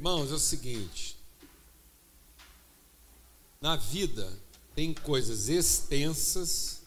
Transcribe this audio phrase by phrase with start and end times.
[0.00, 1.14] Irmãos, é o seguinte:
[3.60, 4.32] na vida
[4.74, 6.80] tem coisas extensas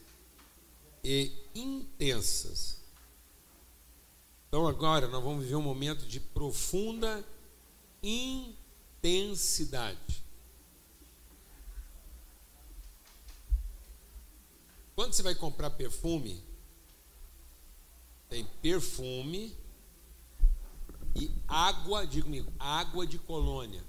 [1.04, 2.82] e intensas.
[4.48, 7.24] Então agora nós vamos viver um momento de profunda
[8.02, 10.24] intensidade.
[14.96, 16.44] Quando você vai comprar perfume,
[18.28, 19.56] tem perfume
[21.16, 23.84] e água, diga comigo, água de colônia.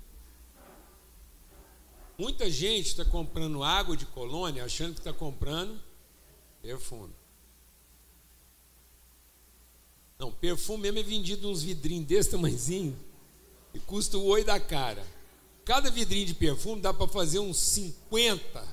[2.16, 5.80] Muita gente está comprando água de colônia achando que está comprando
[6.62, 7.12] perfume.
[10.18, 12.96] Não, perfume mesmo é vendido uns vidrinhos desse tamanhozinho
[13.72, 15.04] e custa o oi da cara.
[15.64, 18.66] Cada vidrinho de perfume dá para fazer uns 50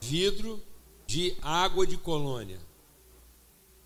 [0.00, 0.62] vidro
[1.06, 2.58] de água de colônia.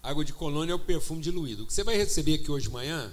[0.02, 1.64] Água de colônia é o perfume diluído.
[1.64, 3.12] O que você vai receber aqui hoje de manhã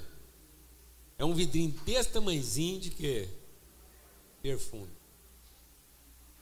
[1.18, 3.30] é um vidrinho desse tamanhozinho de quê?
[4.42, 4.92] Perfume.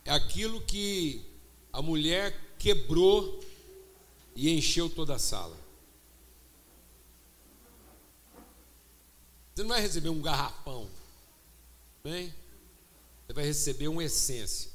[0.05, 1.23] É aquilo que
[1.71, 3.39] a mulher quebrou
[4.35, 5.57] e encheu toda a sala.
[9.53, 10.89] Você não vai receber um garrafão,
[12.03, 12.33] bem?
[13.25, 14.71] Você vai receber uma essência.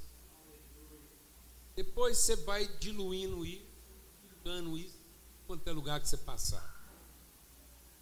[1.74, 3.66] Depois você vai diluindo isso,
[4.22, 4.96] pingando isso,
[5.46, 6.76] quanto é lugar que você passar.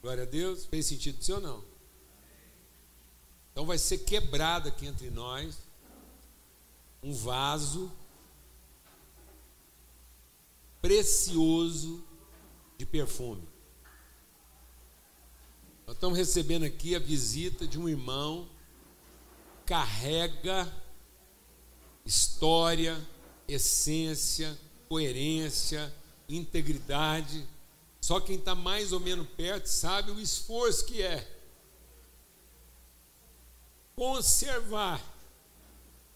[0.02, 0.66] Glória a Deus.
[0.66, 1.75] Fez sentido você ou não?
[3.56, 5.56] Então vai ser quebrado aqui entre nós
[7.02, 7.90] um vaso
[10.82, 12.04] precioso
[12.76, 13.48] de perfume.
[15.86, 18.46] Nós estamos recebendo aqui a visita de um irmão
[19.64, 20.70] carrega
[22.04, 23.02] história,
[23.48, 24.54] essência,
[24.86, 25.90] coerência,
[26.28, 27.48] integridade.
[28.02, 31.35] Só quem está mais ou menos perto sabe o esforço que é
[33.96, 35.02] conservar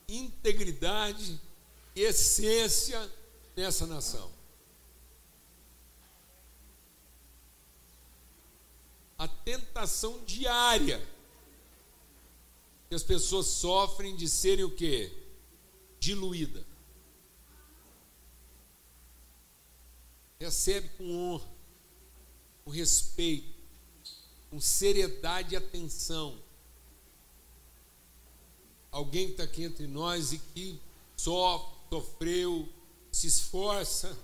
[0.07, 1.41] integridade,
[1.97, 3.11] essência
[3.57, 4.31] nessa nação.
[9.17, 11.07] A tentação diária
[12.89, 15.13] que as pessoas sofrem de serem o quê?
[15.99, 16.67] Diluída.
[20.39, 21.49] Recebe com honra,
[22.65, 23.55] com respeito,
[24.51, 26.50] com seriedade e atenção
[29.01, 30.79] alguém que está aqui entre nós e que
[31.17, 32.69] sofre, sofreu,
[33.11, 34.17] se esforça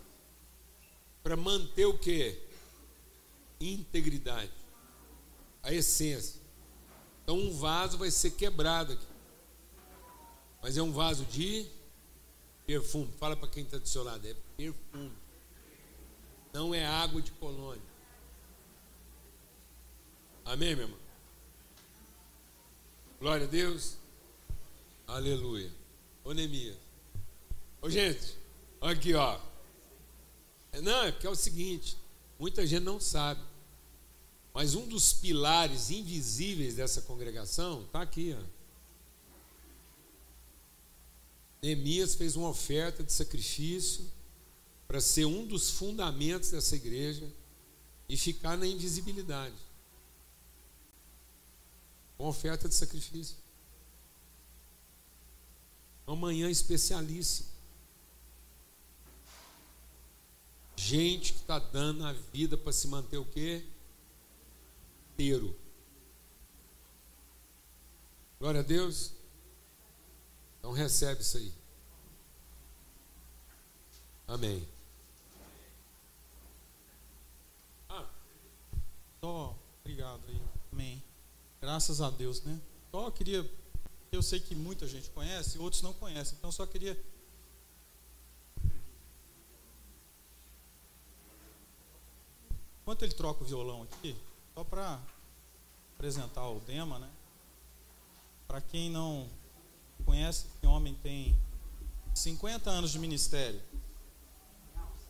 [1.23, 2.39] para manter o que?
[3.59, 4.53] Integridade,
[5.63, 6.41] a essência.
[7.23, 9.07] Então um vaso vai ser quebrado aqui.
[10.63, 11.67] Mas é um vaso de
[12.67, 13.11] perfume.
[13.19, 15.13] Fala para quem está do seu lado, é perfume.
[16.53, 17.83] Não é água de colônia.
[20.45, 21.01] Amém, meu irmão?
[23.19, 23.97] Glória a Deus.
[25.07, 25.71] Aleluia.
[26.25, 26.77] Ô Neemias.
[27.81, 28.37] Ô gente,
[28.81, 29.41] aqui ó.
[30.73, 31.97] É, não, é porque é o seguinte,
[32.39, 33.41] muita gente não sabe.
[34.53, 38.57] Mas um dos pilares invisíveis dessa congregação está aqui, ó.
[41.63, 44.11] Neemias fez uma oferta de sacrifício
[44.87, 47.29] para ser um dos fundamentos dessa igreja
[48.09, 49.57] e ficar na invisibilidade.
[52.19, 53.37] Uma oferta de sacrifício.
[56.07, 57.49] Uma manhã especialíssima.
[60.77, 63.65] Gente que está dando a vida para se manter o quê?
[65.13, 65.57] Inteiro.
[68.39, 69.13] Glória a Deus.
[70.59, 71.53] Então recebe isso aí.
[74.29, 74.69] Amém.
[77.89, 78.05] Ah,
[79.21, 80.43] só, obrigado aí.
[80.73, 81.03] Amém.
[81.61, 82.61] Graças a Deus, né?
[82.91, 83.49] Só queria
[84.13, 86.37] eu sei que muita gente conhece, outros não conhecem.
[86.39, 86.99] Então, só queria.
[92.83, 94.17] Enquanto ele troca o violão aqui,
[94.55, 95.01] só para
[95.95, 97.11] apresentar o Dema, né?
[98.47, 99.29] Para quem não
[100.05, 101.37] conhece, esse homem tem
[102.15, 103.61] 50 anos de ministério.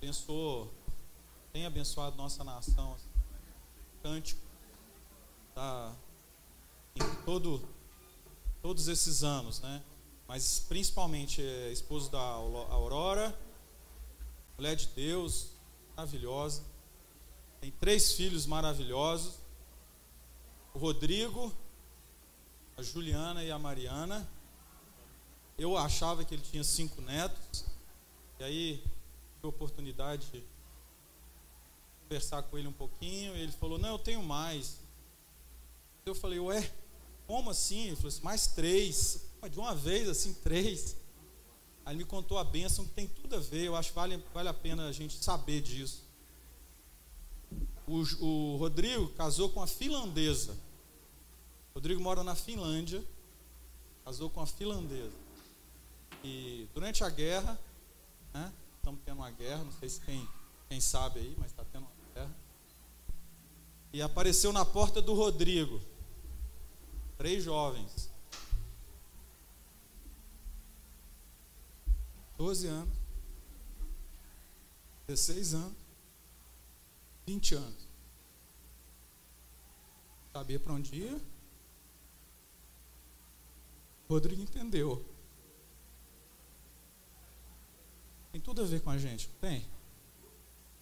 [0.01, 0.73] Pensou,
[1.53, 2.95] tem abençoado nossa nação.
[2.95, 3.09] Assim,
[4.03, 4.41] cântico.
[5.55, 5.95] Tá
[6.95, 7.67] em todo
[8.67, 9.81] todos esses anos, né?
[10.27, 13.33] Mas principalmente é esposo da Aurora,
[14.59, 15.53] mulher de Deus,
[15.97, 16.65] maravilhosa.
[17.61, 19.35] Tem três filhos maravilhosos.
[20.75, 21.55] O Rodrigo,
[22.77, 24.29] a Juliana e a Mariana.
[25.57, 27.65] Eu achava que ele tinha cinco netos.
[28.41, 30.45] E aí tive a oportunidade de
[32.03, 33.33] conversar com ele um pouquinho.
[33.37, 34.81] Ele falou: Não, eu tenho mais.
[36.05, 36.69] Eu falei: Ué,
[37.27, 37.89] como assim?
[37.89, 39.27] Ele falou assim, mais três.
[39.51, 40.97] De uma vez, assim, três.
[41.85, 43.65] Aí ele me contou a bênção que tem tudo a ver.
[43.65, 46.05] Eu acho que vale, vale a pena a gente saber disso.
[47.87, 50.53] O, o Rodrigo casou com a finlandesa.
[51.73, 53.05] O Rodrigo mora na Finlândia.
[54.05, 55.15] Casou com a finlandesa.
[56.25, 57.59] E durante a guerra,
[58.33, 60.29] né, estamos tendo uma guerra, não sei se quem,
[60.69, 62.37] quem sabe aí, mas está tendo uma guerra.
[63.93, 65.81] E apareceu na porta do Rodrigo
[67.17, 68.11] três jovens,
[72.37, 72.95] 12 anos,
[75.07, 75.77] 16 anos,
[77.27, 77.87] 20 anos.
[80.33, 81.21] Sabia para onde ia?
[84.09, 85.05] Rodrigo entendeu.
[88.31, 89.67] Tem tudo a ver com a gente, tem?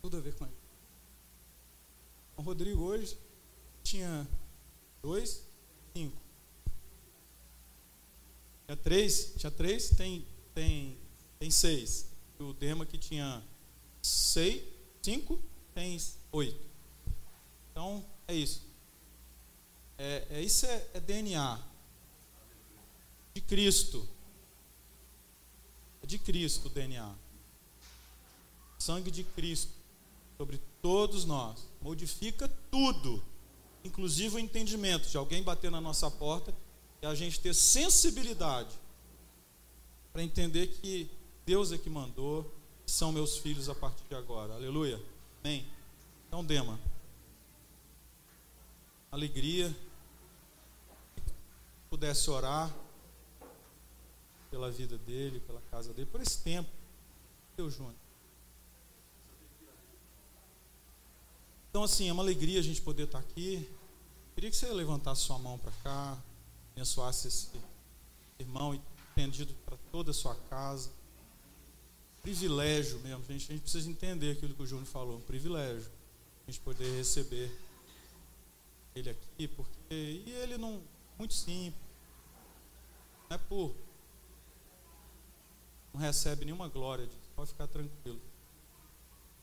[0.02, 0.58] Tudo a ver com a gente.
[2.36, 3.16] O Rodrigo hoje
[3.82, 4.26] tinha
[5.00, 5.46] dois,
[5.94, 6.23] cinco.
[8.74, 10.98] Tinha três, tinha três, tem, tem,
[11.38, 12.08] tem seis.
[12.40, 13.40] O Dema que tinha
[14.02, 14.64] seis,
[15.00, 15.40] cinco,
[15.72, 15.96] tem
[16.32, 16.60] oito.
[17.70, 18.62] Então, é isso.
[19.96, 21.62] É, é isso é, é DNA
[23.32, 24.08] de Cristo.
[26.02, 27.14] É de Cristo o DNA.
[28.78, 29.72] Sangue de Cristo
[30.36, 31.64] sobre todos nós.
[31.80, 33.22] Modifica tudo,
[33.84, 36.52] inclusive o entendimento de alguém bater na nossa porta
[37.04, 38.74] e a gente ter sensibilidade
[40.10, 41.10] para entender que
[41.44, 42.50] Deus é que mandou,
[42.86, 44.54] são meus filhos a partir de agora.
[44.54, 44.98] Aleluia.
[45.42, 45.66] Amém.
[46.26, 46.80] Então, Dema.
[49.12, 49.76] Alegria.
[51.90, 52.74] Pudesse orar
[54.50, 56.70] pela vida dele, pela casa dele, por esse tempo.
[57.54, 57.94] Deus Júnior.
[61.68, 63.68] Então, assim, é uma alegria a gente poder estar aqui.
[64.34, 66.18] Queria que você levantasse sua mão para cá,
[66.74, 67.48] abençoasse esse
[68.38, 68.74] irmão
[69.12, 70.90] entendido para toda a sua casa.
[72.22, 75.90] Privilégio mesmo, a gente, a gente precisa entender aquilo que o Júnior falou, um privilégio.
[76.46, 77.50] A gente poder receber
[78.94, 80.22] ele aqui, porque.
[80.26, 80.82] E ele não.
[81.18, 81.82] Muito simples.
[83.28, 83.74] Não é por.
[85.92, 87.08] Não recebe nenhuma glória.
[87.36, 88.20] Pode ficar tranquilo.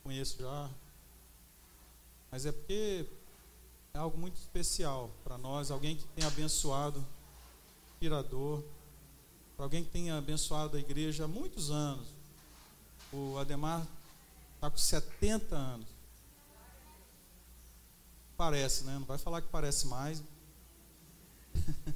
[0.03, 0.69] Conheço já
[2.31, 3.05] mas é porque
[3.93, 7.05] é algo muito especial para nós, alguém que tem abençoado,
[8.01, 8.63] inspirador,
[9.55, 12.07] para alguém que tem abençoado a igreja há muitos anos.
[13.13, 13.85] O Ademar
[14.55, 15.87] está com 70 anos.
[18.35, 18.93] Parece, né?
[18.95, 20.23] Não vai falar que parece mais.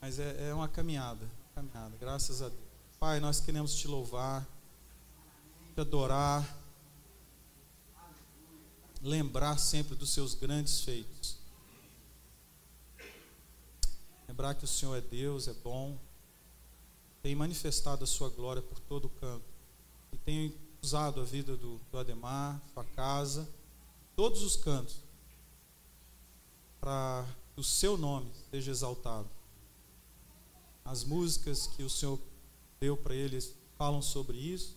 [0.00, 2.62] Mas é, é uma caminhada, caminhada, graças a Deus.
[3.00, 4.46] Pai, nós queremos te louvar,
[5.74, 6.46] te adorar
[9.02, 11.36] lembrar sempre dos seus grandes feitos.
[14.36, 15.98] Lembrar que o Senhor é Deus, é bom,
[17.22, 19.46] tem manifestado a sua glória por todo o canto
[20.12, 23.48] e tem usado a vida do, do Ademar, sua casa,
[24.14, 25.00] todos os cantos,
[26.78, 29.26] para que o seu nome seja exaltado.
[30.84, 32.20] As músicas que o Senhor
[32.78, 34.76] deu para eles falam sobre isso.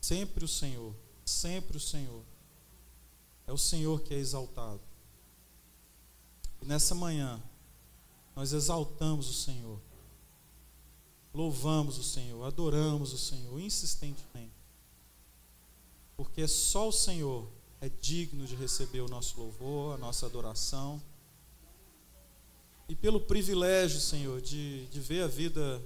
[0.00, 0.92] Sempre o Senhor,
[1.24, 2.24] sempre o Senhor.
[3.46, 4.80] É o Senhor que é exaltado.
[6.60, 7.40] E nessa manhã,
[8.34, 9.78] nós exaltamos o Senhor,
[11.32, 14.54] louvamos o Senhor, adoramos o Senhor insistentemente,
[16.16, 17.48] porque só o Senhor
[17.80, 21.02] é digno de receber o nosso louvor, a nossa adoração.
[22.88, 25.82] E pelo privilégio, Senhor, de, de ver a vida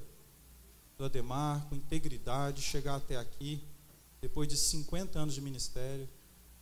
[0.99, 3.63] do Ademar com integridade, chegar até aqui,
[4.21, 6.09] depois de 50 anos de ministério,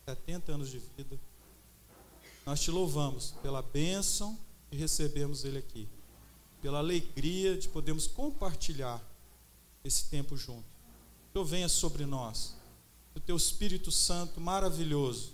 [0.05, 1.19] 70 anos de vida.
[2.45, 4.39] Nós te louvamos pela bênção
[4.71, 5.87] de recebermos Ele aqui,
[6.61, 9.01] pela alegria de podermos compartilhar
[9.83, 10.65] esse tempo junto.
[11.31, 12.55] Que eu venha sobre nós,
[13.13, 15.33] que o Teu Espírito Santo maravilhoso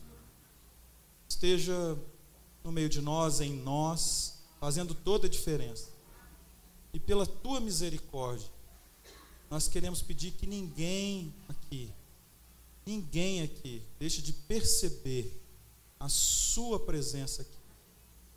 [1.30, 1.98] esteja
[2.64, 5.90] no meio de nós, em nós, fazendo toda a diferença.
[6.94, 8.50] E pela Tua misericórdia,
[9.50, 11.94] nós queremos pedir que ninguém aqui
[12.86, 15.40] ninguém aqui deixe de perceber
[16.00, 17.61] a sua presença aqui.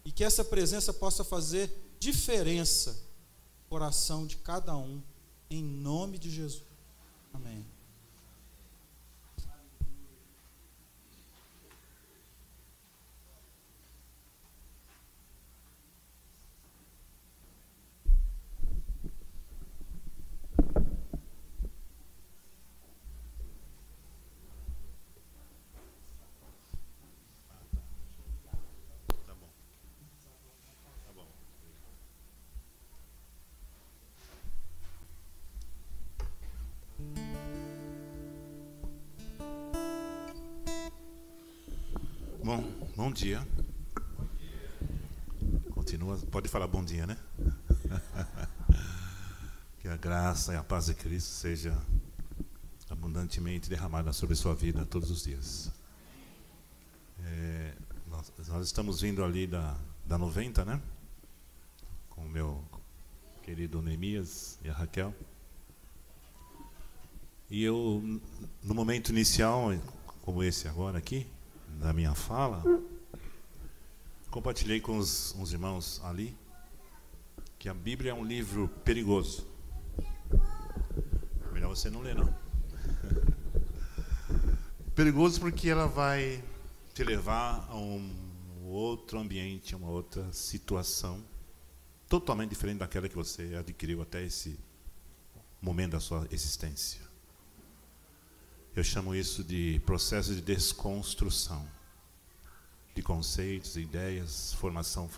[0.05, 5.03] E que essa presença possa fazer diferença no coração de cada um,
[5.49, 6.63] em nome de Jesus.
[7.33, 7.74] Amém.
[42.45, 42.63] Bom,
[42.95, 43.41] bom dia.
[45.71, 47.17] Continua, pode falar bom dia, né?
[49.81, 51.75] que a graça e a paz de Cristo seja
[52.91, 55.73] abundantemente derramada sobre sua vida todos os dias.
[57.19, 57.73] É,
[58.09, 59.75] nós, nós, estamos vindo ali da,
[60.05, 60.83] da 90, né?
[62.11, 62.63] Com o meu
[63.43, 65.15] querido Neemias e a Raquel.
[67.49, 68.21] E eu,
[68.63, 69.71] no momento inicial,
[70.21, 71.27] como esse agora aqui,
[71.79, 72.63] da minha fala,
[74.31, 76.37] compartilhei com os, os irmãos ali
[77.59, 79.47] que a Bíblia é um livro perigoso.
[81.53, 82.35] Melhor você não ler, não.
[84.95, 86.43] perigoso porque ela vai
[86.93, 91.25] te levar a um outro ambiente, a uma outra situação
[92.09, 94.59] totalmente diferente daquela que você adquiriu até esse
[95.61, 97.04] momento da sua existência.
[98.77, 101.65] Eu chamo isso de processo de desconstrução
[102.93, 105.09] de conceitos, ideias, formação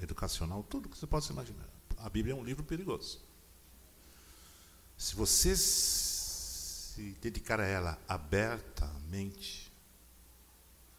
[0.00, 1.68] educacional, tudo que você possa imaginar.
[1.98, 3.20] A Bíblia é um livro perigoso.
[4.96, 9.72] Se você se dedicar a ela abertamente,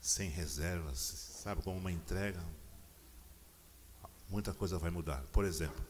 [0.01, 2.43] sem reservas, sabe, como uma entrega,
[4.29, 5.21] muita coisa vai mudar.
[5.31, 5.81] Por exemplo,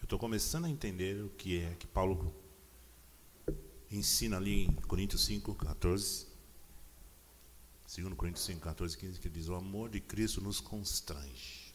[0.00, 2.34] eu estou começando a entender o que é que Paulo
[3.90, 6.26] ensina ali em Coríntios 5, 14.
[7.94, 11.74] 2 Coríntios 5, 14, 15, que diz: O amor de Cristo nos constrange.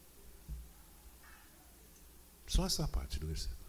[2.46, 3.62] Só essa parte do versículo.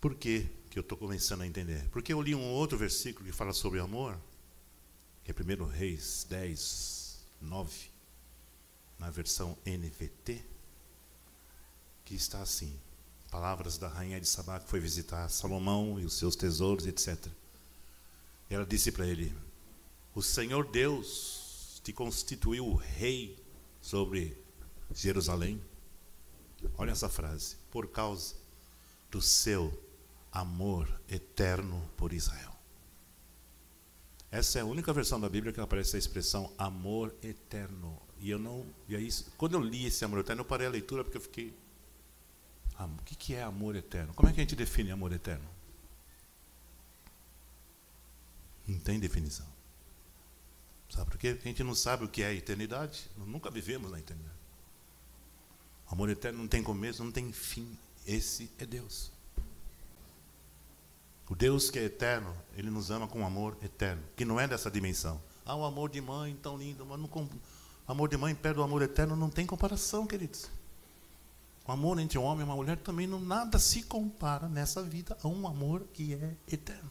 [0.00, 1.86] Por que, que eu estou começando a entender?
[1.90, 4.18] Porque eu li um outro versículo que fala sobre amor,
[5.22, 7.90] que é 1 Reis 10, 9,
[8.98, 10.42] na versão NVT,
[12.06, 12.80] que está assim:
[13.30, 17.16] palavras da rainha de Sabá que foi visitar Salomão e os seus tesouros, etc.
[18.48, 19.32] Ela disse para ele:
[20.14, 23.38] O Senhor Deus te constituiu rei
[23.80, 24.36] sobre
[24.92, 25.62] Jerusalém.
[26.76, 28.34] Olha essa frase: por causa
[29.10, 29.72] do seu
[30.32, 32.50] amor eterno por Israel.
[34.30, 38.00] Essa é a única versão da Bíblia que aparece a expressão amor eterno.
[38.20, 41.02] E eu não, e aí, quando eu li esse amor eterno, eu parei a leitura
[41.02, 41.52] porque eu fiquei
[42.84, 44.14] o que é amor eterno?
[44.14, 45.48] Como é que a gente define amor eterno?
[48.66, 49.46] Não tem definição.
[50.88, 51.34] Sabe por quê?
[51.34, 53.10] Porque a gente não sabe o que é a eternidade.
[53.16, 54.38] Nunca vivemos na eternidade.
[55.88, 57.76] Amor eterno não tem começo, não tem fim.
[58.06, 59.12] Esse é Deus.
[61.28, 64.48] O Deus que é eterno, Ele nos ama com um amor eterno, que não é
[64.48, 65.22] dessa dimensão.
[65.46, 67.30] Ah, o amor de mãe tão lindo, mas não,
[67.86, 70.50] amor de mãe perto do amor eterno não tem comparação, queridos.
[71.70, 75.16] O amor entre um homem e uma mulher também não nada se compara nessa vida
[75.22, 76.90] a um amor que é eterno.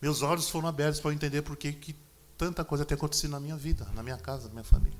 [0.00, 1.96] Meus olhos foram abertos para entender por que, que
[2.38, 4.96] tanta coisa tem acontecido na minha vida, na minha casa, na minha família.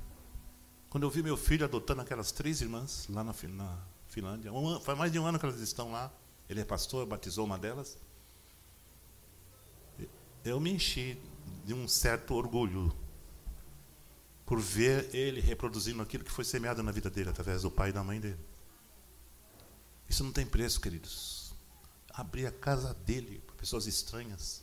[0.90, 4.99] Quando eu vi meu filho adotando aquelas três irmãs lá na, na Finlândia, um, faz
[4.99, 6.11] mais de um ano que elas estão lá.
[6.49, 7.96] Ele é pastor, batizou uma delas.
[10.44, 11.16] Eu me enchi
[11.64, 12.92] de um certo orgulho
[14.44, 17.92] por ver ele reproduzindo aquilo que foi semeado na vida dele através do pai e
[17.92, 18.40] da mãe dele.
[20.08, 21.54] Isso não tem preço, queridos.
[22.10, 24.62] Abrir a casa dele para pessoas estranhas,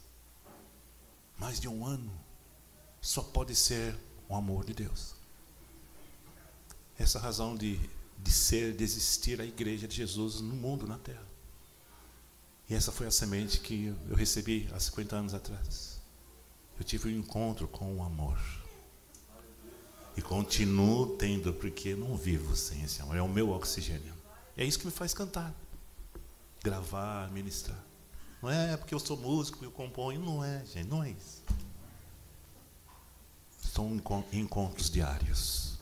[1.38, 2.12] mais de um ano,
[3.02, 3.98] só pode ser
[4.30, 5.16] o amor de Deus.
[6.98, 7.80] Essa razão de,
[8.20, 11.28] de ser, de existir a igreja de Jesus no mundo, na terra.
[12.70, 16.00] E essa foi a semente que eu recebi há 50 anos atrás.
[16.78, 18.40] Eu tive um encontro com o amor.
[20.22, 23.18] E continuo tendo, porque não vivo sem esse amor.
[23.18, 24.14] É o meu oxigênio.
[24.56, 25.52] É isso que me faz cantar,
[26.64, 27.84] gravar, ministrar.
[28.40, 31.42] Não é porque eu sou músico eu componho, não é, gente, não é isso.
[33.74, 34.00] São
[34.32, 35.80] encontros diários,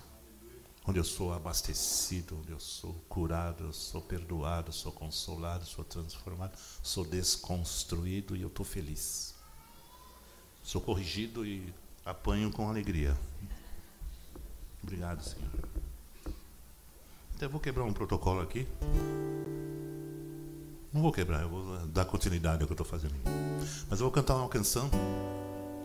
[0.88, 6.58] onde eu sou abastecido, onde eu sou curado, eu sou perdoado, sou consolado, sou transformado,
[6.82, 9.36] sou desconstruído e eu estou feliz.
[10.64, 11.74] Sou corrigido e
[12.06, 13.18] apanho com alegria.
[14.84, 15.50] Obrigado, Senhor.
[17.36, 18.68] Então eu vou quebrar um protocolo aqui.
[20.92, 23.14] Não vou quebrar, eu vou dar continuidade ao que eu estou fazendo.
[23.90, 24.90] Mas eu vou cantar uma canção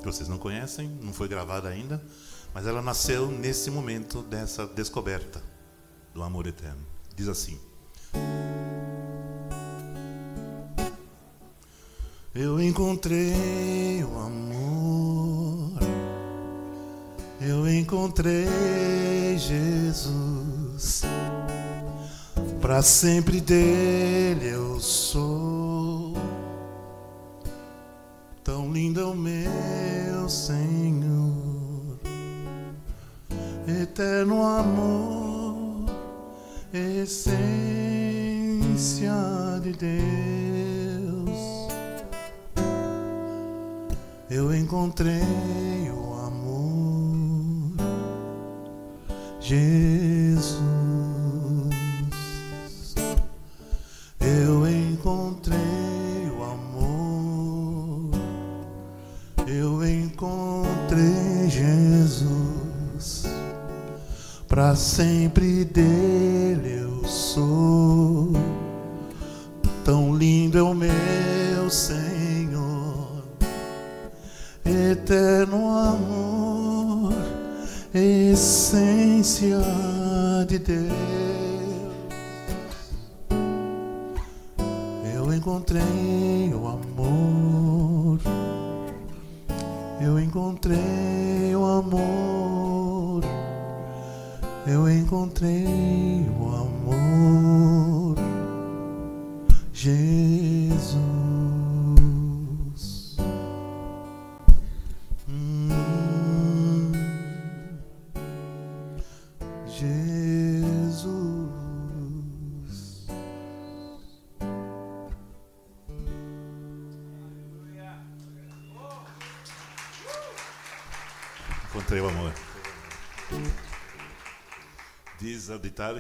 [0.01, 2.03] que vocês não conhecem, não foi gravada ainda,
[2.53, 5.43] mas ela nasceu nesse momento dessa descoberta
[6.13, 6.81] do amor eterno.
[7.15, 7.61] Diz assim:
[12.35, 14.74] Eu encontrei o amor
[17.47, 21.03] eu encontrei Jesus,
[22.61, 26.15] para sempre dele eu sou.
[28.43, 31.99] Tão lindo é o meu Senhor,
[33.69, 35.85] eterno amor,
[36.73, 37.53] essência
[39.63, 39.95] de Deus.
[44.31, 45.74] Eu encontrei
[49.45, 50.55] Jesus.
[54.19, 55.59] Eu encontrei
[56.35, 58.11] o amor,
[59.47, 63.27] eu encontrei Jesus,
[64.49, 65.94] para sempre dele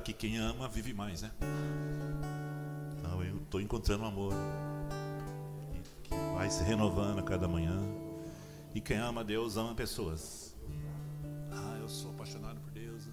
[0.04, 1.30] que quem ama vive mais, né?
[2.98, 4.34] Então eu estou encontrando amor.
[6.02, 7.80] Que vai se renovando a cada manhã.
[8.74, 10.54] E quem ama Deus ama pessoas.
[11.50, 13.06] Ah, eu sou apaixonado por Deus.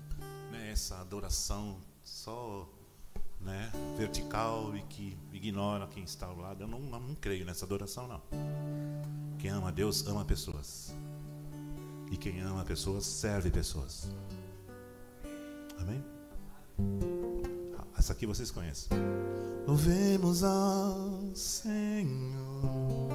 [0.51, 0.71] Né?
[0.71, 2.67] Essa adoração só
[3.39, 6.61] né, vertical e que ignora quem está ao lado.
[6.61, 8.21] Eu não, não creio nessa adoração, não.
[9.39, 10.93] Quem ama Deus ama pessoas.
[12.11, 14.09] E quem ama pessoas serve pessoas.
[18.01, 18.87] Essa aqui vocês conhecem.
[19.67, 23.11] Louvemos ao Senhor.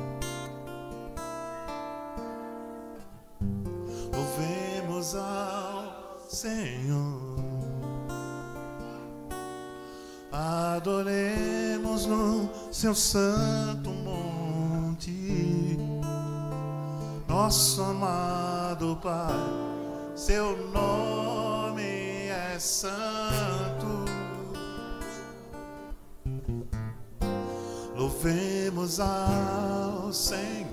[4.15, 7.37] Louvemos ao Senhor.
[10.31, 15.77] Adoremos no seu santo monte
[17.27, 19.35] nosso amado Pai,
[20.15, 23.76] seu nome é santo.
[28.17, 30.65] Louvemos ao Senhor,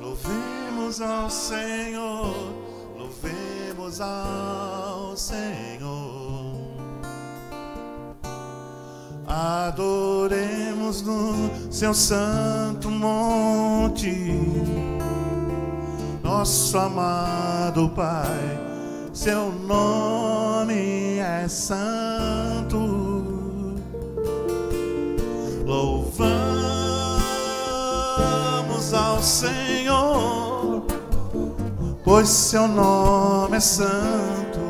[0.00, 2.54] louvemos ao Senhor,
[2.96, 6.56] louvemos ao Senhor.
[9.26, 14.32] Adoremos no seu santo monte,
[16.22, 18.60] nosso amado Pai,
[19.12, 22.97] seu nome é santo.
[25.68, 26.24] Louvamos
[28.94, 30.82] ao Senhor,
[32.02, 34.60] pois seu nome é santo,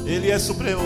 [0.05, 0.83] Ele é supremo.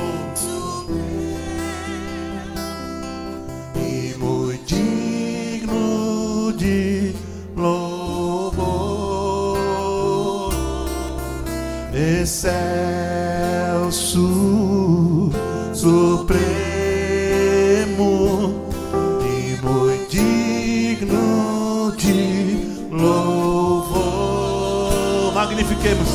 [12.21, 14.13] Excelso,
[15.73, 16.37] supremo
[19.25, 24.03] e muito digno de louvor.
[25.33, 26.09] Magnifiquemos,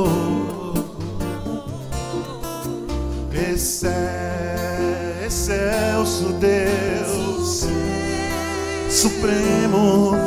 [9.17, 10.26] Supremo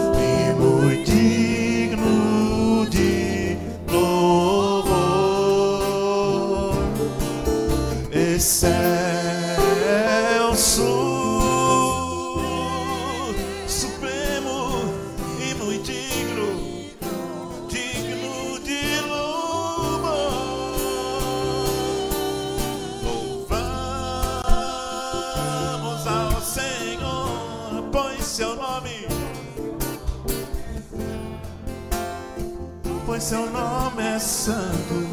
[34.41, 35.10] santo.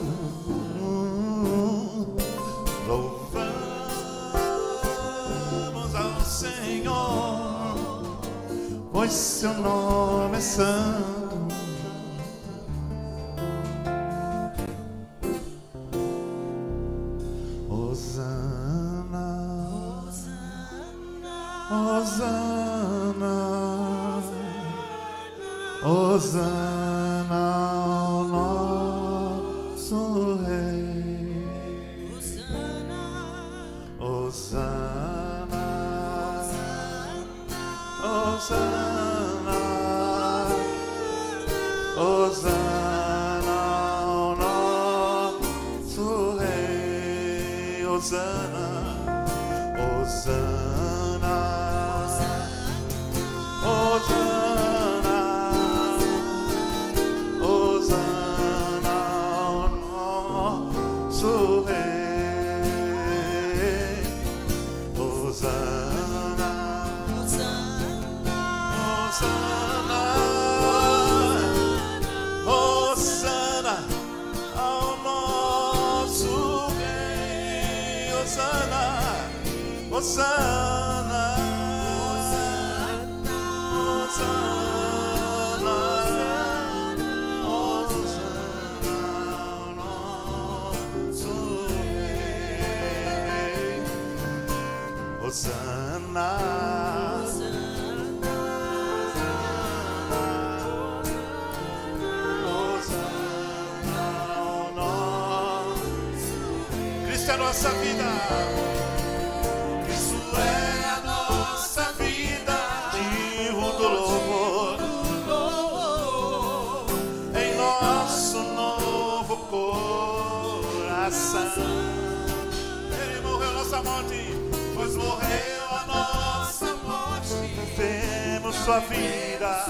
[128.47, 129.65] Temos sua vida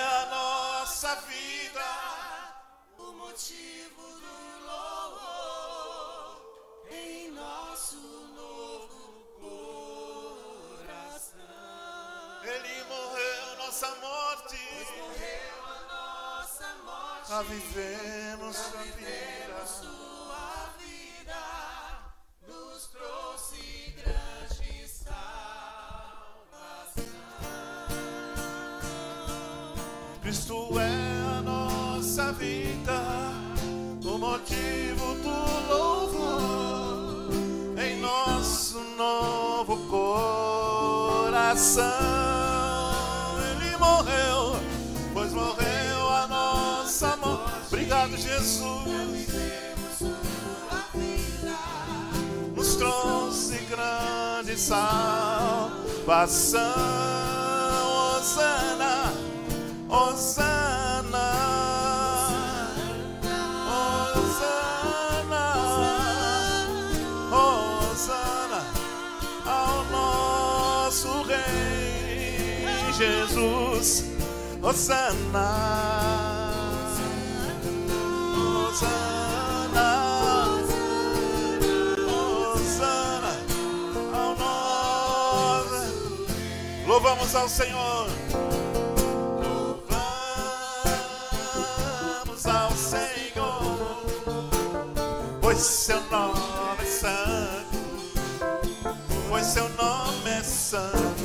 [17.43, 19.01] vivemos sua vida.
[30.31, 33.03] Cristo é a nossa vida,
[34.05, 37.33] o motivo do louvor
[37.77, 41.83] em nosso novo coração.
[43.51, 44.30] Ele morreu,
[48.11, 49.29] Obrigado, Jesus.
[52.57, 55.71] Nos trouxe grande salvação.
[58.19, 59.31] Osana.
[59.91, 61.27] Hosana,
[63.67, 65.45] Hosana,
[67.33, 68.63] Hosana
[69.45, 74.05] ao nosso Rei Jesus.
[74.63, 75.51] Hosana,
[87.01, 88.07] Louvamos ao Senhor.
[91.55, 94.03] Louvamos ao Senhor,
[95.41, 97.79] pois seu nome é santo,
[99.29, 101.20] pois seu nome é santo.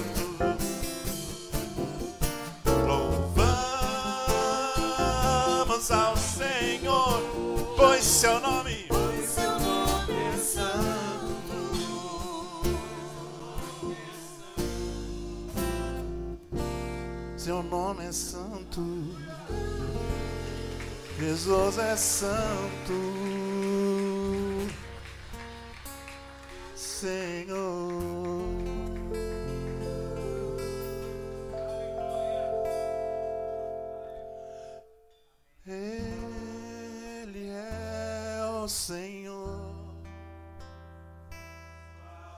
[17.66, 18.82] Nome é santo.
[21.20, 22.94] Jesus é santo.
[26.76, 28.06] Senhor.
[35.68, 39.76] Ele é o Senhor.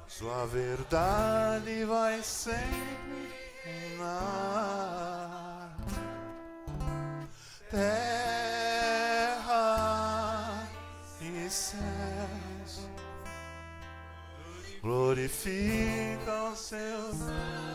[0.07, 2.77] Sua verdade vai sempre
[3.97, 4.96] na
[7.77, 9.53] terra
[11.21, 12.89] e céus
[14.81, 17.13] glorificam seu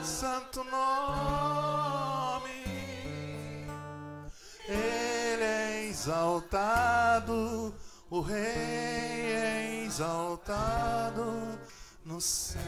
[0.02, 2.50] santo nome.
[4.68, 7.72] Ele é exaltado,
[8.10, 11.58] o Rei é exaltado
[12.04, 12.60] no céu.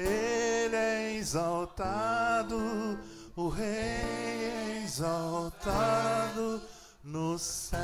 [0.00, 2.98] Ele é exaltado,
[3.36, 6.62] o Rei é exaltado
[7.04, 7.78] no céu.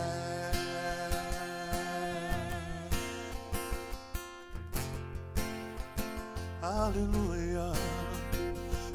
[6.62, 7.72] Aleluia,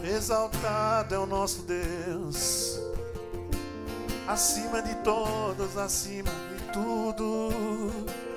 [0.04, 2.80] exaltado é o nosso Deus,
[4.28, 8.31] acima de todos, acima de tudo.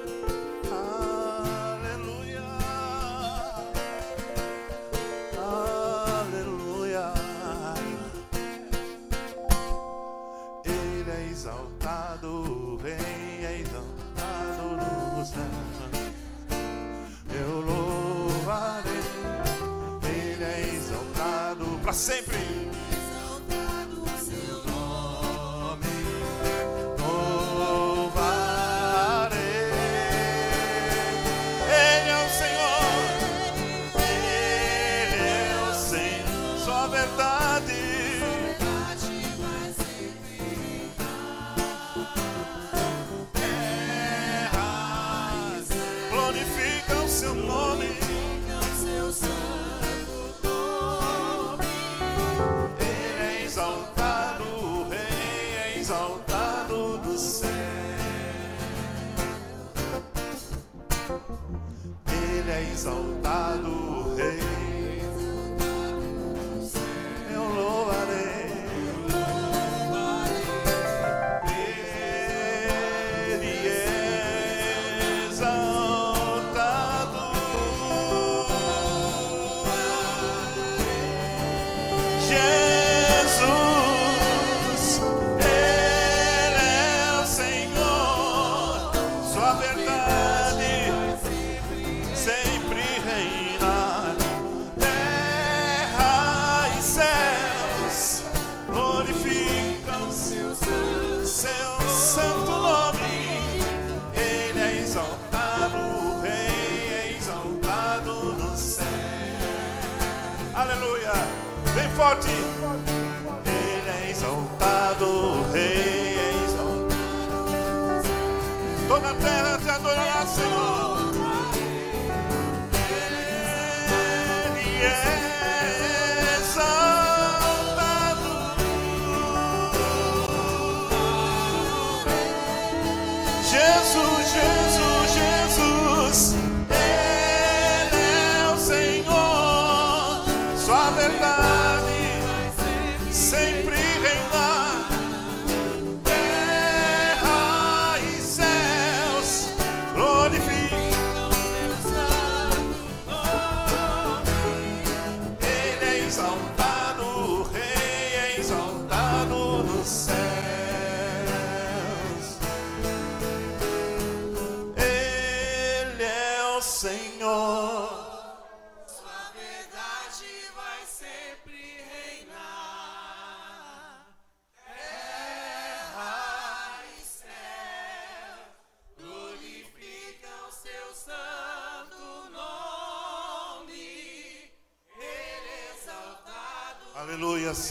[21.95, 22.54] sempre.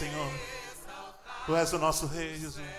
[0.03, 0.31] Senhor.
[1.45, 2.72] Tu és o nosso Rei, Jesus.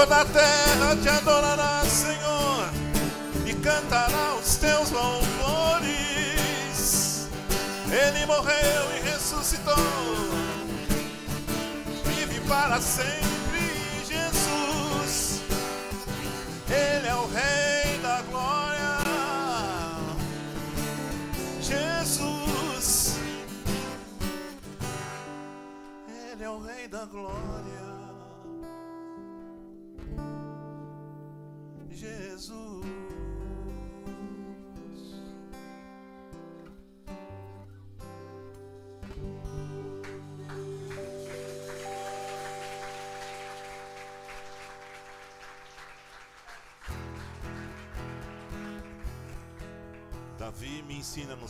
[0.00, 2.70] Toda a terra te adorará, Senhor,
[3.44, 5.98] e cantará os teus louvores.
[7.84, 9.76] Ele morreu e ressuscitou,
[12.06, 13.60] vive para sempre,
[14.08, 15.42] Jesus.
[16.70, 19.00] Ele é o Rei da glória,
[21.60, 23.18] Jesus.
[26.08, 27.79] Ele é o Rei da glória.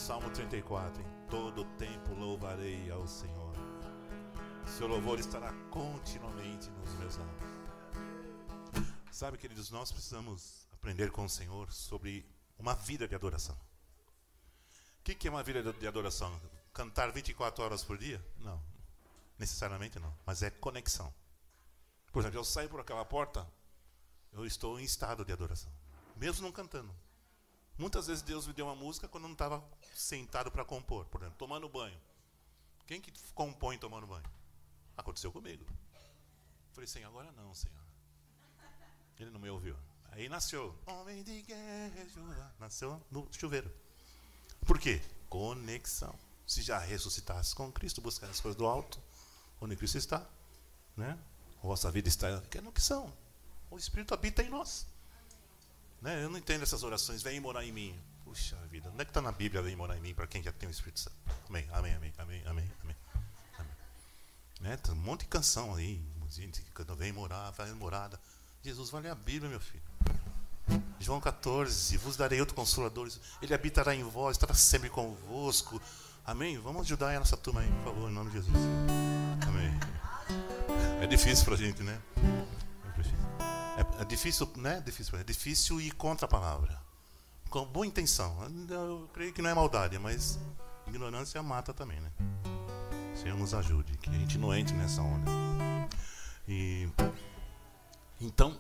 [0.00, 3.54] Salmo 34: em todo tempo louvarei ao Senhor.
[4.66, 7.50] Seu louvor estará continuamente nos meus lábios.
[9.12, 12.26] Sabe, queridos, nós precisamos aprender com o Senhor sobre
[12.58, 13.54] uma vida de adoração.
[15.00, 16.40] O que é uma vida de adoração?
[16.72, 18.24] Cantar 24 horas por dia?
[18.38, 18.58] Não,
[19.38, 21.12] necessariamente não, mas é conexão.
[22.10, 23.46] Por exemplo, eu saio por aquela porta,
[24.32, 25.70] eu estou em estado de adoração,
[26.16, 26.90] mesmo não cantando.
[27.80, 31.20] Muitas vezes Deus me deu uma música quando eu não estava sentado para compor, por
[31.20, 31.98] exemplo, tomando banho.
[32.86, 34.24] Quem que compõe tomando banho?
[34.96, 35.64] Aconteceu comigo.
[36.72, 37.76] Falei, Senhor, agora não, Senhor.
[39.18, 39.76] Ele não me ouviu.
[40.12, 40.76] Aí nasceu.
[40.86, 42.54] Homem de guerra.
[42.58, 43.72] Nasceu no chuveiro.
[44.66, 45.00] Por quê?
[45.28, 46.14] Conexão.
[46.46, 49.00] Se já ressuscitasse com Cristo, buscar as coisas do alto,
[49.60, 50.26] onde Cristo está,
[50.96, 51.16] né?
[51.62, 52.40] Vossa vida está.
[52.42, 53.12] Que conexão.
[53.70, 54.86] O Espírito habita em nós.
[56.00, 56.24] Né?
[56.24, 57.22] Eu não entendo essas orações.
[57.22, 57.98] Vem morar em mim.
[58.30, 58.88] Puxa vida.
[58.90, 60.70] Onde é que está na Bíblia vem morar em mim para quem já tem o
[60.70, 61.16] Espírito Santo?
[61.48, 62.96] Amém, amém, amém, amém, amém, amém.
[63.58, 63.72] amém.
[64.60, 64.76] Né?
[64.76, 66.00] Tem um monte de canção aí.
[66.28, 68.20] Gente, quando vem morar, vai morada.
[68.62, 69.82] Jesus, vai ler a Bíblia, meu filho.
[71.00, 73.10] João 14, vos darei outro consolador.
[73.42, 75.82] Ele habitará em vós, estará sempre convosco.
[76.24, 76.56] Amém?
[76.56, 78.54] Vamos ajudar essa turma aí, por favor, em nome de Jesus.
[79.48, 81.02] Amém.
[81.02, 82.00] É difícil para a gente, né?
[83.76, 84.76] É, é difícil, né?
[84.76, 86.89] É difícil, é difícil ir contra a palavra.
[87.50, 88.38] Com boa intenção.
[88.68, 90.38] Eu creio que não é maldade, mas
[90.86, 92.12] ignorância mata também, né?
[93.14, 95.30] Senhor nos ajude, que a gente não entre nessa onda.
[96.46, 96.88] E
[98.20, 98.58] então,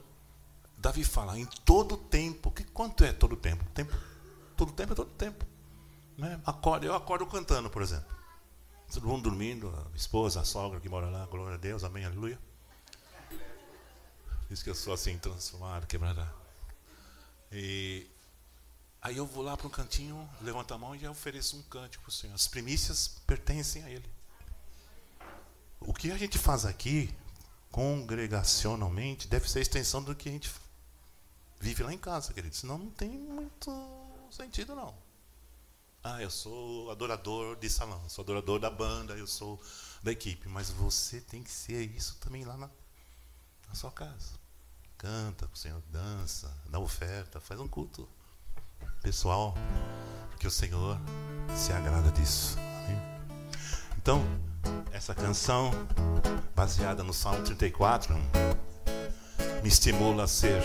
[0.76, 2.50] Davi fala em todo tempo.
[2.50, 3.64] Que quanto é todo tempo?
[3.72, 3.96] Tempo.
[4.56, 5.46] Todo tempo é todo tempo.
[6.18, 6.40] Né?
[6.44, 8.12] Acorda, eu acordo cantando, por exemplo.
[8.92, 12.38] Todo mundo dormindo, a esposa, a sogra que mora lá, glória a Deus, amém, aleluia.
[14.48, 16.28] Diz que eu sou assim, transformado, quebrada.
[17.52, 18.06] E
[19.02, 22.10] aí eu vou lá para um cantinho, levanto a mão e ofereço um cântico para
[22.10, 22.34] o Senhor.
[22.34, 24.08] As primícias pertencem a Ele.
[25.80, 27.14] O que a gente faz aqui,
[27.70, 30.50] congregacionalmente, deve ser a extensão do que a gente
[31.58, 32.54] vive lá em casa, querido.
[32.54, 33.70] Senão não tem muito
[34.30, 34.94] sentido, não.
[36.02, 39.60] Ah, eu sou adorador de salão, sou adorador da banda, eu sou
[40.02, 40.48] da equipe.
[40.48, 42.70] Mas você tem que ser isso também lá na,
[43.68, 44.38] na sua casa.
[44.96, 48.06] Canta o Senhor, dança, dá oferta, faz um culto
[49.02, 49.54] pessoal,
[50.30, 50.98] porque o Senhor
[51.54, 52.56] se agrada disso.
[52.84, 53.00] Amém?
[53.98, 54.24] Então,
[54.92, 55.70] essa canção,
[56.54, 58.14] baseada no Salmo 34,
[59.62, 60.62] me estimula a ser,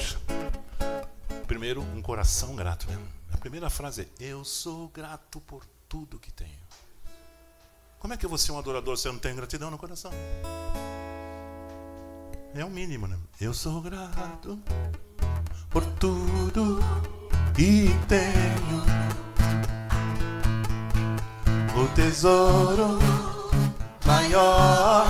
[1.48, 2.88] primeiro, um coração grato.
[2.90, 2.98] Né?
[3.32, 6.66] A primeira frase é: Eu sou grato por tudo que tenho.
[8.00, 10.12] Como é que vou ser um adorador se eu não tenho gratidão no coração?
[12.54, 13.18] É o mínimo, né?
[13.42, 14.60] Eu sou grato
[15.70, 16.80] por tudo
[17.56, 18.84] que tenho.
[21.76, 23.00] O tesouro
[24.06, 25.08] maior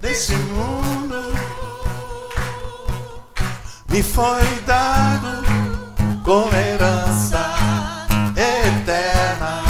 [0.00, 1.32] desse mundo
[3.88, 5.42] me foi dado
[6.24, 7.54] como herança
[8.36, 9.62] eterna.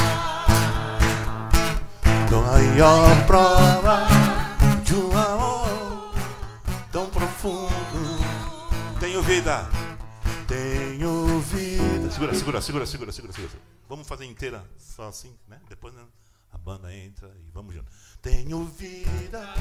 [2.29, 4.07] Do maior prova
[4.85, 6.13] de um amor
[6.91, 7.71] tão profundo.
[8.99, 9.67] Tenho vida,
[10.47, 11.22] tenho.
[12.13, 13.51] Segura, segura, segura, segura, segura, segura.
[13.89, 15.59] Vamos fazer inteira só assim, né?
[15.69, 16.05] Depois né?
[16.53, 17.91] a banda entra e vamos junto.
[18.21, 19.55] Tenho vida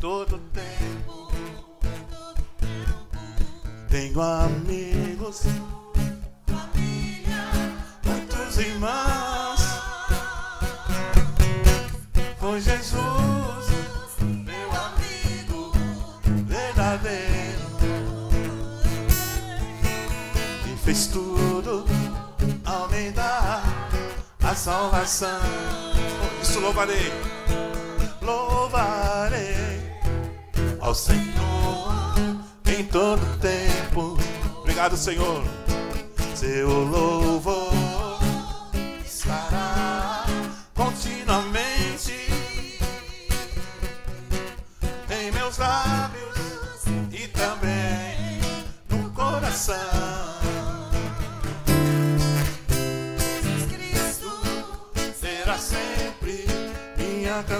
[0.00, 1.30] todo tempo.
[3.88, 5.42] Tenho amigos,
[8.04, 9.60] muitos irmãos.
[12.40, 13.39] Foi Jesus,
[20.90, 21.84] fez tudo
[22.64, 23.62] ao me dar
[24.42, 25.40] a salvação.
[26.42, 27.12] Isso louvarei,
[28.20, 29.54] louvarei
[30.80, 32.16] ao Senhor
[32.66, 34.18] em todo tempo.
[34.58, 35.44] Obrigado, Senhor.
[36.34, 37.59] Seu louvor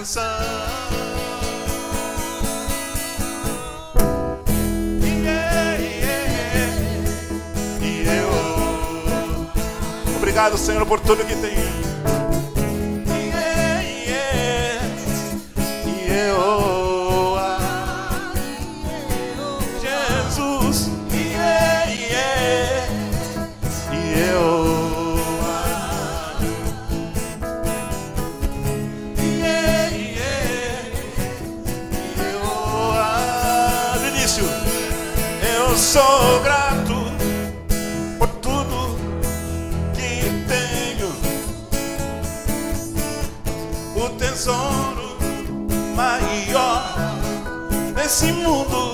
[0.01, 0.23] canção.
[10.17, 11.80] Obrigado, Senhor, por tudo que tem.
[35.91, 36.95] Sou grato
[38.17, 38.95] por tudo
[39.93, 41.11] que tenho.
[43.97, 45.17] O tesouro
[45.93, 46.95] maior
[47.93, 48.90] desse mundo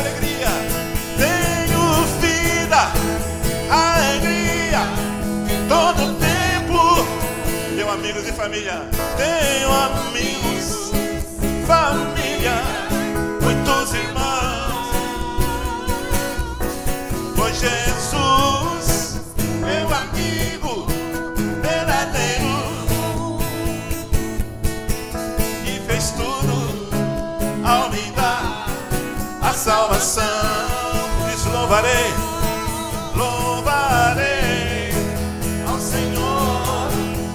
[0.00, 0.48] alegria.
[1.16, 1.82] Tenho
[2.20, 2.92] vida,
[3.70, 4.82] alegria,
[5.68, 7.06] todo tempo.
[7.76, 8.82] Tenho amigos e família.
[9.16, 10.92] Tenho amigos,
[11.66, 12.62] família,
[30.00, 31.10] salvação.
[31.18, 32.14] Por isso louvarei,
[33.14, 34.90] louvarei
[35.68, 36.88] ao Senhor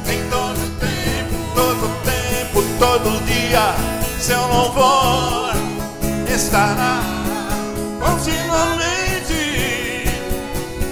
[0.09, 3.76] em todo tempo, todo tempo, todo dia.
[4.20, 5.53] Seu louvor
[6.34, 7.03] estará
[7.99, 10.09] continuamente.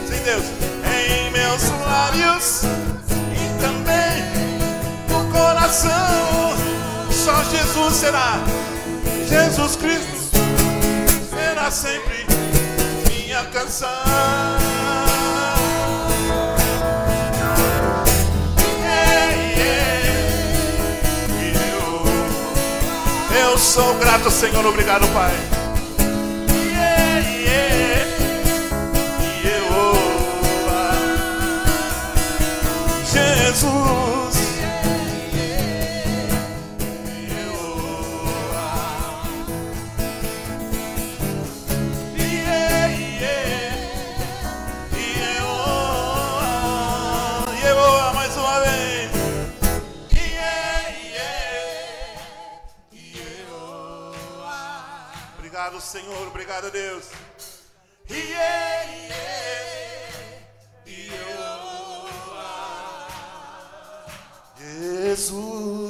[0.07, 0.45] Sim, Deus,
[0.86, 2.63] em meus lábios
[3.34, 4.24] e também
[5.09, 6.53] no coração.
[7.09, 8.38] Só Jesus será,
[9.28, 10.12] Jesus Cristo
[11.64, 12.26] será sempre
[13.09, 13.89] minha canção.
[23.32, 25.32] Eu, eu sou grato, Senhor, obrigado, Pai.
[27.22, 27.47] E
[29.47, 29.93] eu,
[33.05, 34.12] Jesus.
[55.84, 56.28] Senhor.
[56.28, 57.10] Obrigado, Deus.
[58.10, 60.44] Yeah, yeah.
[60.86, 64.06] E eu, ah.
[64.58, 65.83] Jesus.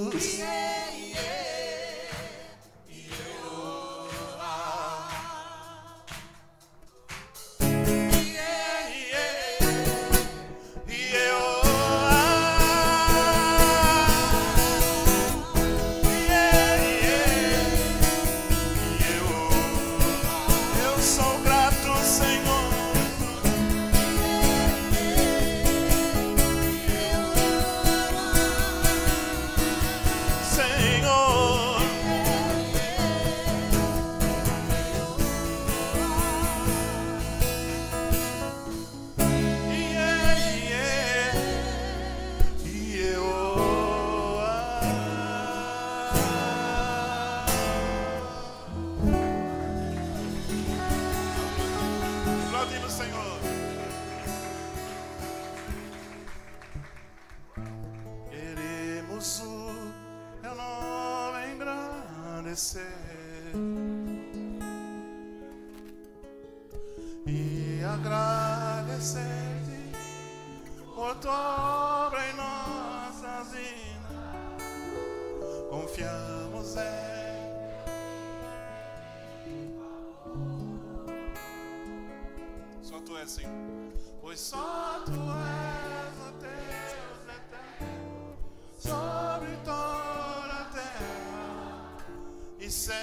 [92.74, 92.96] Céu.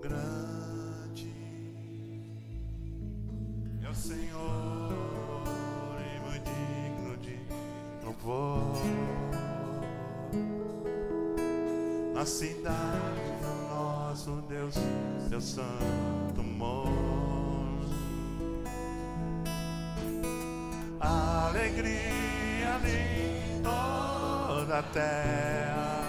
[0.00, 1.34] Grande
[3.84, 4.92] é o Senhor
[6.00, 7.38] e muito digno de
[8.04, 8.76] louvor.
[12.26, 14.74] cidade do nosso Deus,
[15.30, 17.15] Deus Santo mora.
[24.76, 26.05] Toda a terra,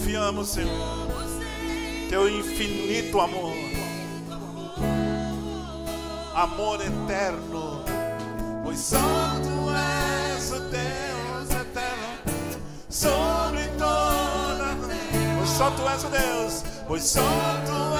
[0.00, 1.08] Confiamos, Senhor,
[2.08, 3.52] teu infinito amor,
[6.34, 7.84] amor eterno,
[8.64, 9.68] pois só tu
[10.32, 14.74] és o Deus eterno sobre toda.
[15.36, 17.20] Pois só tu és o Deus, pois só
[17.66, 17.98] tu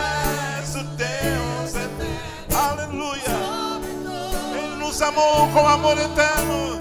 [0.59, 2.57] és o Deus eterno.
[2.57, 3.37] Aleluia.
[4.57, 6.80] Ele nos amou com amor eterno,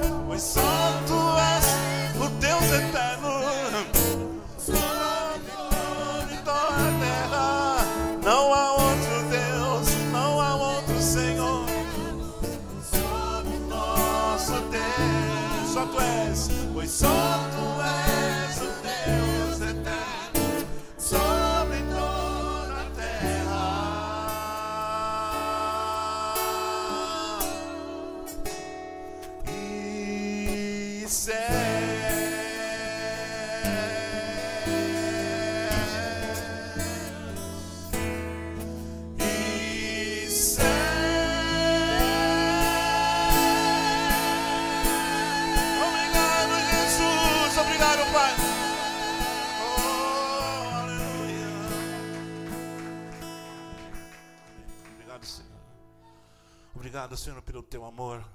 [57.20, 58.26] Senhor, pelo teu amor,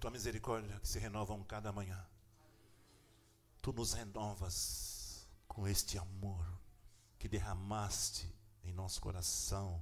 [0.00, 2.04] tua misericórdia que se renovam cada manhã.
[3.62, 6.44] Tu nos renovas com este amor
[7.20, 8.28] que derramaste
[8.64, 9.80] em nosso coração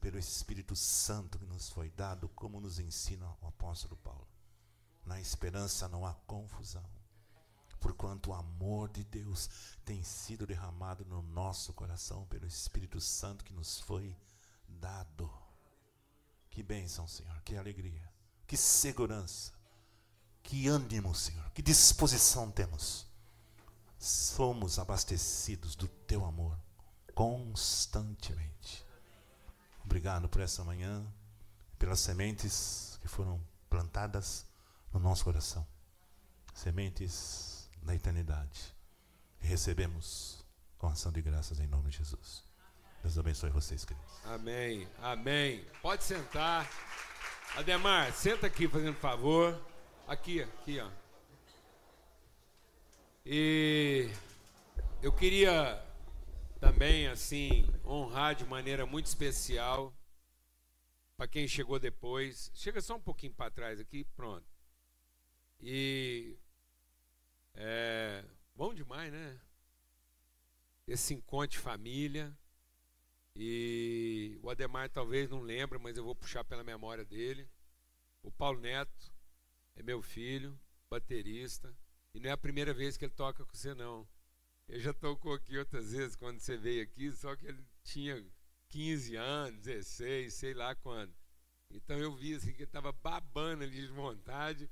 [0.00, 4.26] pelo Espírito Santo que nos foi dado, como nos ensina o apóstolo Paulo.
[5.04, 6.84] Na esperança não há confusão,
[7.78, 9.48] porquanto o amor de Deus
[9.84, 14.16] tem sido derramado no nosso coração pelo Espírito Santo que nos foi
[14.66, 15.30] dado.
[16.58, 18.12] Que bênção, Senhor, que alegria,
[18.44, 19.52] que segurança,
[20.42, 23.06] que ânimo, Senhor, que disposição temos.
[23.96, 26.58] Somos abastecidos do teu amor
[27.14, 28.84] constantemente.
[29.84, 31.06] Obrigado por essa manhã,
[31.78, 33.40] pelas sementes que foram
[33.70, 34.44] plantadas
[34.92, 35.64] no nosso coração
[36.52, 38.74] sementes da eternidade.
[39.40, 40.44] E recebemos
[40.76, 42.47] com ação de graças em nome de Jesus.
[43.02, 44.24] Deus abençoe vocês, queridos.
[44.24, 45.64] Amém, amém.
[45.80, 46.68] Pode sentar.
[47.56, 49.58] Ademar, senta aqui fazendo favor.
[50.06, 50.90] Aqui, aqui, ó.
[53.24, 54.10] E
[55.02, 55.82] eu queria
[56.60, 59.94] também, assim, honrar de maneira muito especial
[61.16, 62.50] para quem chegou depois.
[62.54, 64.46] Chega só um pouquinho para trás aqui, pronto.
[65.60, 66.36] E
[67.54, 68.24] é
[68.54, 69.38] bom demais, né?
[70.86, 72.36] Esse encontro de família.
[73.40, 77.48] E o Ademar talvez não lembre, mas eu vou puxar pela memória dele.
[78.20, 79.12] O Paulo Neto
[79.76, 80.58] é meu filho,
[80.90, 81.72] baterista.
[82.12, 84.08] E não é a primeira vez que ele toca com você, não.
[84.68, 88.26] Ele já tocou aqui outras vezes quando você veio aqui, só que ele tinha
[88.70, 91.14] 15 anos, 16, sei lá quando.
[91.70, 94.68] Então eu vi assim que ele estava babando ali de vontade.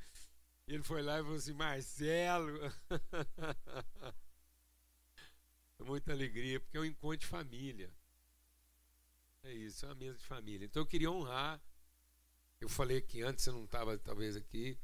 [0.66, 2.58] E ele foi lá e falou assim: Marcelo.
[5.78, 7.94] Muita alegria, porque é um encontro de família.
[9.46, 10.66] É isso, é uma mesa de família.
[10.66, 11.62] Então eu queria honrar.
[12.60, 14.76] Eu falei que antes você não estava talvez aqui.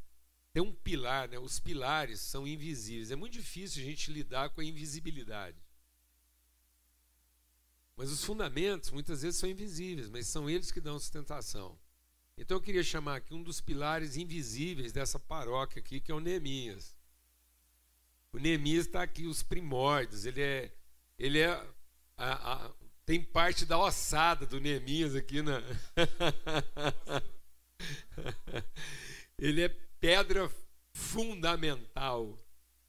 [0.53, 1.37] Tem um pilar, né?
[1.37, 3.11] Os pilares são invisíveis.
[3.11, 5.59] É muito difícil a gente lidar com a invisibilidade.
[7.97, 11.77] Mas os fundamentos muitas vezes são invisíveis, mas são eles que dão sustentação.
[12.37, 16.21] Então eu queria chamar aqui um dos pilares invisíveis dessa paróquia aqui, que é o
[16.21, 16.97] Neemias.
[18.33, 20.25] O Neemias está aqui, os primórdios.
[20.25, 20.73] Ele é,
[21.19, 21.51] ele é
[22.17, 22.73] a, a,
[23.05, 25.61] Tem parte da ossada do Neemias aqui na.
[29.37, 30.51] Ele é pedra
[30.93, 32.39] fundamental.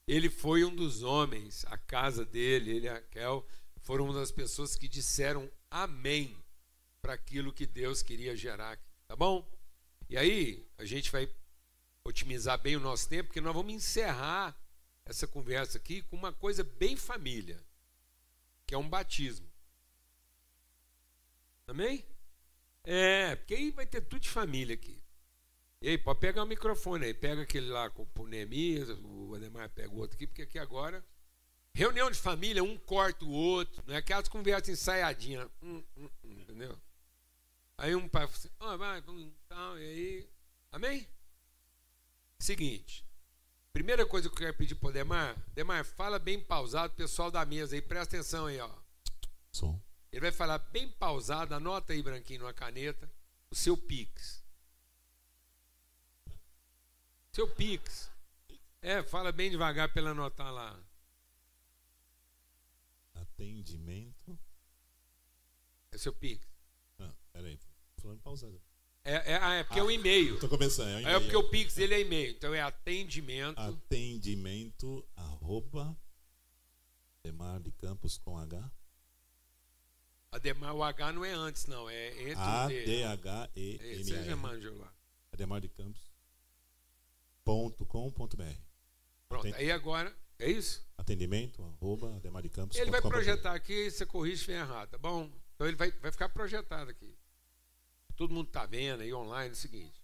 [0.07, 3.47] Ele foi um dos homens, a casa dele, ele e Raquel,
[3.82, 6.38] foram uma das pessoas que disseram amém
[7.01, 9.49] para aquilo que Deus queria gerar aqui, tá bom?
[10.09, 11.30] E aí, a gente vai
[12.03, 14.55] otimizar bem o nosso tempo, porque nós vamos encerrar
[15.05, 17.64] essa conversa aqui com uma coisa bem família,
[18.66, 19.52] que é um batismo.
[21.68, 22.05] Amém?
[22.84, 25.01] É, porque aí vai ter tudo de família aqui.
[25.82, 29.70] E aí, pode pegar o microfone aí, pega aquele lá com o Neemias, o Ademar
[29.70, 31.03] pega o outro aqui, porque aqui agora.
[31.74, 35.49] Reunião de família, um corta o outro, não é aquelas conversas ensaiadinhas.
[35.61, 36.80] Hum, hum, hum, entendeu?
[37.78, 40.30] Aí um pai fala assim, ah, vai, então, e aí.
[40.72, 41.07] Amém?
[42.39, 43.05] Seguinte.
[43.74, 47.43] Primeira coisa que eu quero pedir para o Demar, Demar, fala bem pausado, pessoal da
[47.43, 48.70] mesa aí, presta atenção aí, ó.
[49.51, 49.82] Som.
[50.14, 53.11] Ele vai falar bem pausado, anota aí, branquinho, numa caneta,
[53.49, 54.43] o seu Pix.
[57.32, 58.11] Seu Pix.
[58.80, 60.80] É, fala bem devagar para ele anotar lá.
[63.16, 64.38] Atendimento.
[65.91, 66.47] É seu Pix.
[66.99, 67.59] Ah, peraí.
[67.97, 68.61] Falando pausado.
[69.03, 70.39] É, é, ah, é porque é o e-mail.
[70.39, 71.07] Tô começando.
[71.07, 72.30] É, o É porque o Pix dele é e-mail.
[72.34, 73.57] Então é atendimento.
[73.57, 75.97] Atendimento arroba
[77.24, 78.72] Demar de Campos com H.
[80.36, 81.89] Ademar, o H não é antes, não.
[81.89, 83.03] É entre A D.
[83.03, 84.91] H E Esse Você já M manja lá.
[85.31, 86.11] Ademar de Campos
[87.43, 88.43] ponto com ponto br.
[89.27, 89.47] Pronto.
[89.47, 90.86] Aten- Aí agora, é isso?
[90.97, 92.77] Atendimento arroba Ademar de Campos.
[92.77, 95.29] Ele vai projetar aqui, você corrige se estiver errado, tá bom?
[95.55, 97.15] Então ele vai, vai ficar projetado aqui.
[98.15, 100.01] Todo mundo tá vendo aí online é o seguinte.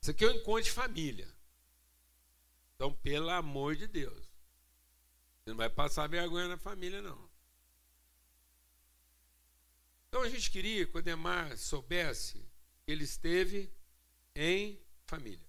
[0.00, 1.28] Isso aqui é um encontro de família.
[2.74, 4.18] Então, pelo amor de Deus.
[5.44, 7.30] Você não vai passar vergonha na família, não.
[10.12, 12.46] Então a gente queria que o Ademar soubesse
[12.84, 13.72] que ele esteve
[14.34, 15.48] em família.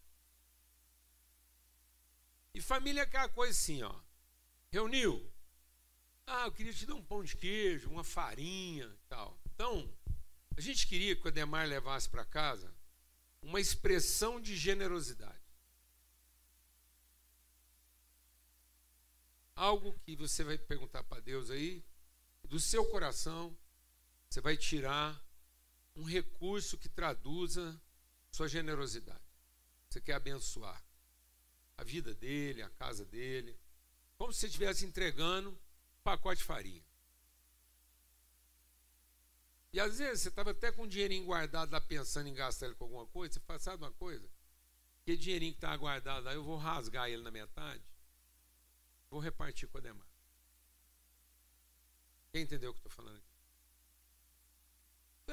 [2.53, 3.93] E família é aquela coisa assim, ó.
[4.71, 5.29] Reuniu.
[6.25, 9.37] Ah, eu queria te dar um pão de queijo, uma farinha e tal.
[9.47, 9.93] Então,
[10.55, 12.73] a gente queria que o Ademar levasse para casa
[13.41, 15.43] uma expressão de generosidade.
[19.57, 21.83] Algo que você vai perguntar para Deus aí,
[22.45, 23.53] do seu coração,
[24.33, 25.23] você vai tirar
[25.95, 27.79] um recurso que traduza
[28.31, 29.21] sua generosidade.
[29.87, 30.83] Você quer abençoar
[31.77, 33.55] a vida dele, a casa dele,
[34.17, 35.57] como se você estivesse entregando um
[36.03, 36.83] pacote de farinha.
[39.71, 42.75] E às vezes você estava até com um dinheirinho guardado lá pensando em gastar ele
[42.75, 44.27] com alguma coisa, você fala, sabe uma coisa?
[45.01, 47.83] Aquele dinheirinho que está guardado lá, eu vou rasgar ele na metade,
[49.11, 50.07] vou repartir com o Ademar.
[52.31, 53.32] Quem entendeu o que eu estou falando aqui?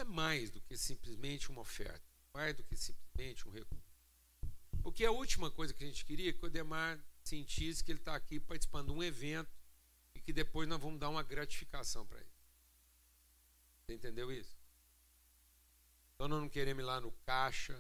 [0.01, 3.85] É mais do que simplesmente uma oferta, mais do que simplesmente um recurso.
[4.83, 7.99] Porque a última coisa que a gente queria é que o Ademar sentisse que ele
[7.99, 9.55] está aqui participando de um evento
[10.15, 12.31] e que depois nós vamos dar uma gratificação para ele.
[13.85, 14.59] Você entendeu isso?
[16.15, 17.75] Então nós não queremos ir lá no caixa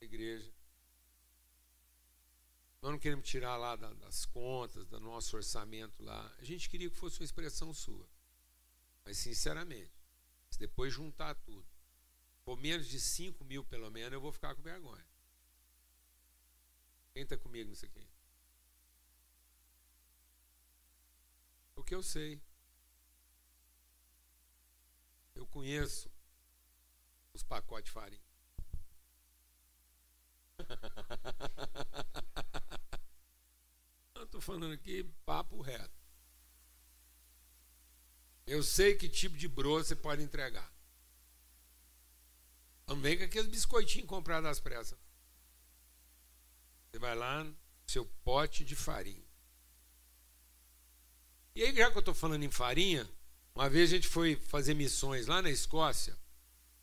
[0.00, 0.50] da igreja.
[2.80, 6.34] Nós não queremos tirar lá da- das contas, do nosso orçamento lá.
[6.38, 8.08] A gente queria que fosse uma expressão sua.
[9.04, 9.95] Mas sinceramente,
[10.56, 11.68] se depois juntar tudo,
[12.40, 15.06] for menos de 5 mil pelo menos, eu vou ficar com vergonha.
[17.12, 18.08] Quem está comigo nisso aqui?
[21.74, 22.40] O que eu sei.
[25.34, 26.10] Eu conheço
[27.34, 28.24] os pacotes de farinha.
[34.22, 36.05] Estou falando aqui papo reto.
[38.46, 40.72] Eu sei que tipo de broa você pode entregar.
[42.86, 44.98] Não vem com aqueles biscoitinhos comprados às pressas.
[46.90, 49.26] Você vai lá no seu pote de farinha.
[51.54, 53.08] E aí, já que eu estou falando em farinha,
[53.54, 56.16] uma vez a gente foi fazer missões lá na Escócia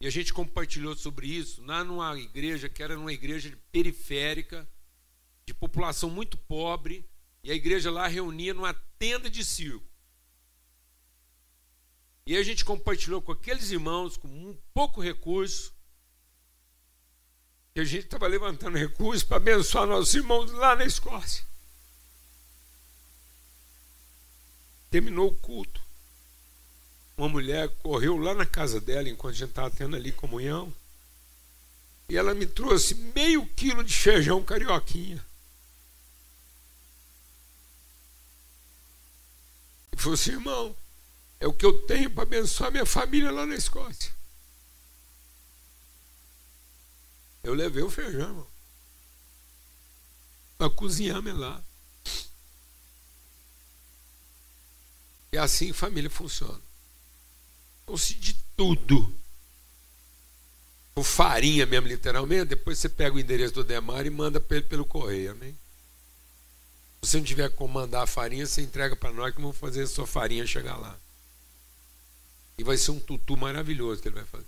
[0.04, 4.68] e a gente compartilhou sobre isso lá numa igreja que era numa igreja periférica,
[5.46, 7.10] de população muito pobre,
[7.42, 9.93] e a igreja lá reunia numa tenda de circo.
[12.26, 15.74] E a gente compartilhou com aqueles irmãos com um pouco recurso,
[17.74, 21.44] que a gente estava levantando recursos para abençoar nossos irmãos lá na Escócia.
[24.90, 25.82] Terminou o culto.
[27.18, 30.74] Uma mulher correu lá na casa dela enquanto a gente estava tendo ali comunhão.
[32.08, 35.24] E ela me trouxe meio quilo de feijão carioquinha.
[39.92, 40.76] E falou assim, irmão,
[41.44, 44.14] É o que eu tenho para abençoar minha família lá na Escócia.
[47.44, 48.48] Eu levei o feijão, irmão.
[50.58, 51.62] Para cozinhar lá.
[55.34, 56.62] E assim família funciona.
[57.84, 59.14] Então, se de tudo
[60.96, 64.66] for farinha mesmo, literalmente, depois você pega o endereço do Demar e manda para ele
[64.66, 65.52] pelo correio, amém?
[67.02, 69.82] Se você não tiver como mandar a farinha, você entrega para nós que vamos fazer
[69.82, 70.98] a sua farinha chegar lá.
[72.58, 74.46] E vai ser um tutu maravilhoso que ele vai fazer.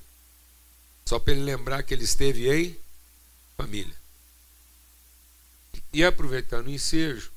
[1.05, 2.79] Só para ele lembrar que ele esteve em
[3.57, 3.95] família.
[5.91, 7.31] E aproveitando o ensejo,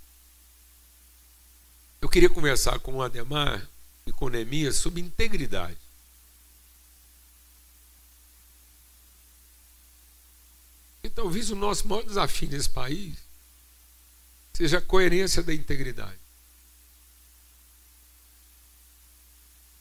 [2.01, 3.69] eu queria conversar com o Ademar
[4.07, 5.79] e com o Neemias sobre integridade.
[11.03, 13.17] E talvez o nosso maior desafio nesse país
[14.53, 16.19] seja a coerência da integridade.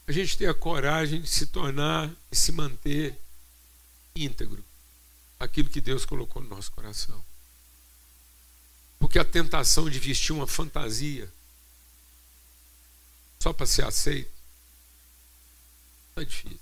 [0.08, 3.20] A gente ter a coragem de se tornar e se manter
[4.16, 4.64] íntegro
[5.40, 7.24] aquilo que Deus colocou no nosso coração.
[8.98, 11.32] Porque a tentação de vestir uma fantasia
[13.40, 14.32] só para ser aceito
[16.10, 16.60] está difícil.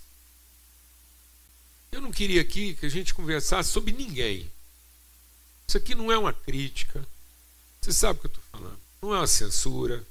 [1.92, 4.52] Eu não queria aqui que a gente conversasse sobre ninguém.
[5.68, 7.08] Isso aqui não é uma crítica.
[7.82, 8.80] Você sabe o que eu estou falando.
[9.02, 10.06] Não é uma censura.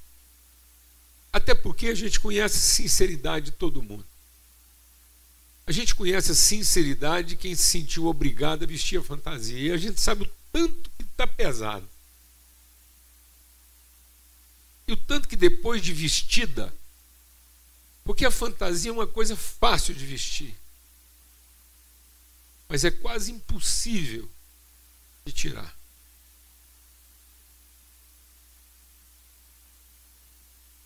[1.35, 4.05] Até porque a gente conhece a sinceridade de todo mundo.
[5.67, 9.59] A gente conhece a sinceridade de quem se sentiu obrigado a vestir a fantasia.
[9.59, 11.85] E a gente sabe o tanto que está pesado.
[14.87, 16.73] E o tanto que depois de vestida,
[18.05, 20.55] porque a fantasia é uma coisa fácil de vestir,
[22.69, 24.31] mas é quase impossível
[25.25, 25.77] de tirar.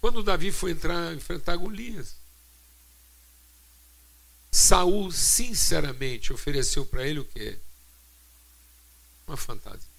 [0.02, 2.16] Quando Davi foi entrar enfrentar Golias,
[4.52, 7.60] Saul sinceramente ofereceu para ele o quê?
[9.28, 9.90] Uma fantasia.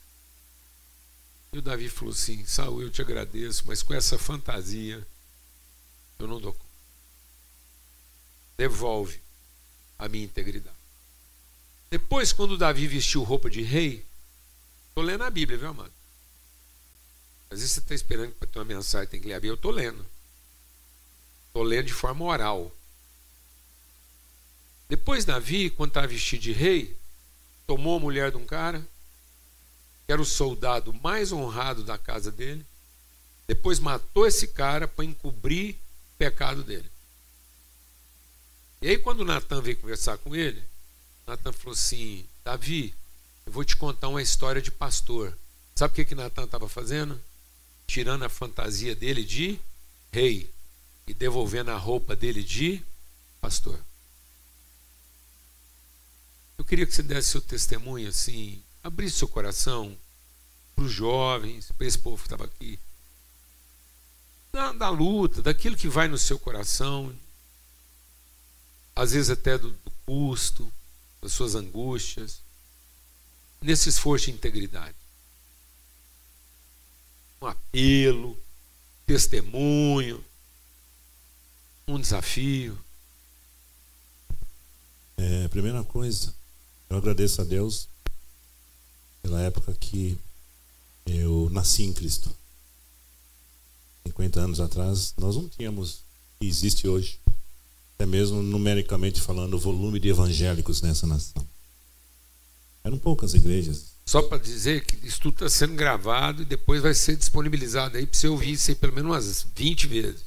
[1.53, 5.07] E o Davi falou assim: Saul, eu te agradeço, mas com essa fantasia
[6.19, 6.65] eu não dou conta.
[8.57, 9.21] Devolve
[9.99, 10.77] a minha integridade.
[11.91, 14.07] Depois, quando Davi vestiu roupa de rei,
[14.89, 15.93] estou lendo a Bíblia, viu, amado?
[17.51, 19.51] Às vezes você está esperando para ter uma mensagem, tem que ler a Bíblia.
[19.51, 20.07] Eu estou lendo.
[21.49, 22.73] Estou lendo de forma oral.
[24.89, 26.97] Depois, Davi, quando estava vestido de rei,
[27.67, 28.81] tomou a mulher de um cara,
[30.07, 32.65] que era o soldado mais honrado da casa dele,
[33.47, 36.89] depois matou esse cara para encobrir o pecado dele.
[38.81, 40.63] E aí, quando Natan veio conversar com ele,
[41.27, 42.95] Natan falou assim: Davi,
[43.45, 45.37] eu vou te contar uma história de pastor.
[45.75, 47.21] Sabe o que, que Natan estava fazendo?
[47.91, 49.59] Tirando a fantasia dele de
[50.13, 50.49] rei
[51.09, 52.81] e devolvendo a roupa dele de
[53.41, 53.77] pastor.
[56.57, 59.99] Eu queria que você desse seu testemunho assim, abrisse seu coração
[60.77, 62.79] para os jovens, para esse povo que estava aqui.
[64.53, 67.13] Da, da, luta, daquilo que vai no seu coração,
[68.95, 70.73] às vezes até do, do custo,
[71.21, 72.41] das suas angústias,
[73.61, 75.00] nesse esforço de integridade.
[77.43, 78.39] Um apelo,
[79.07, 80.23] testemunho,
[81.89, 82.79] um desafio.
[85.17, 86.35] É, primeira coisa,
[86.89, 87.89] eu agradeço a Deus
[89.23, 90.19] pela época que
[91.07, 92.31] eu nasci em Cristo.
[94.07, 96.01] 50 anos atrás, nós não tínhamos,
[96.41, 97.19] e existe hoje,
[97.95, 101.47] até mesmo numericamente falando, o volume de evangélicos nessa nação.
[102.83, 103.90] Eram poucas igrejas.
[104.11, 108.05] Só para dizer que isso tudo está sendo gravado e depois vai ser disponibilizado aí
[108.05, 110.25] para você ouvir isso aí pelo menos umas 20 vezes.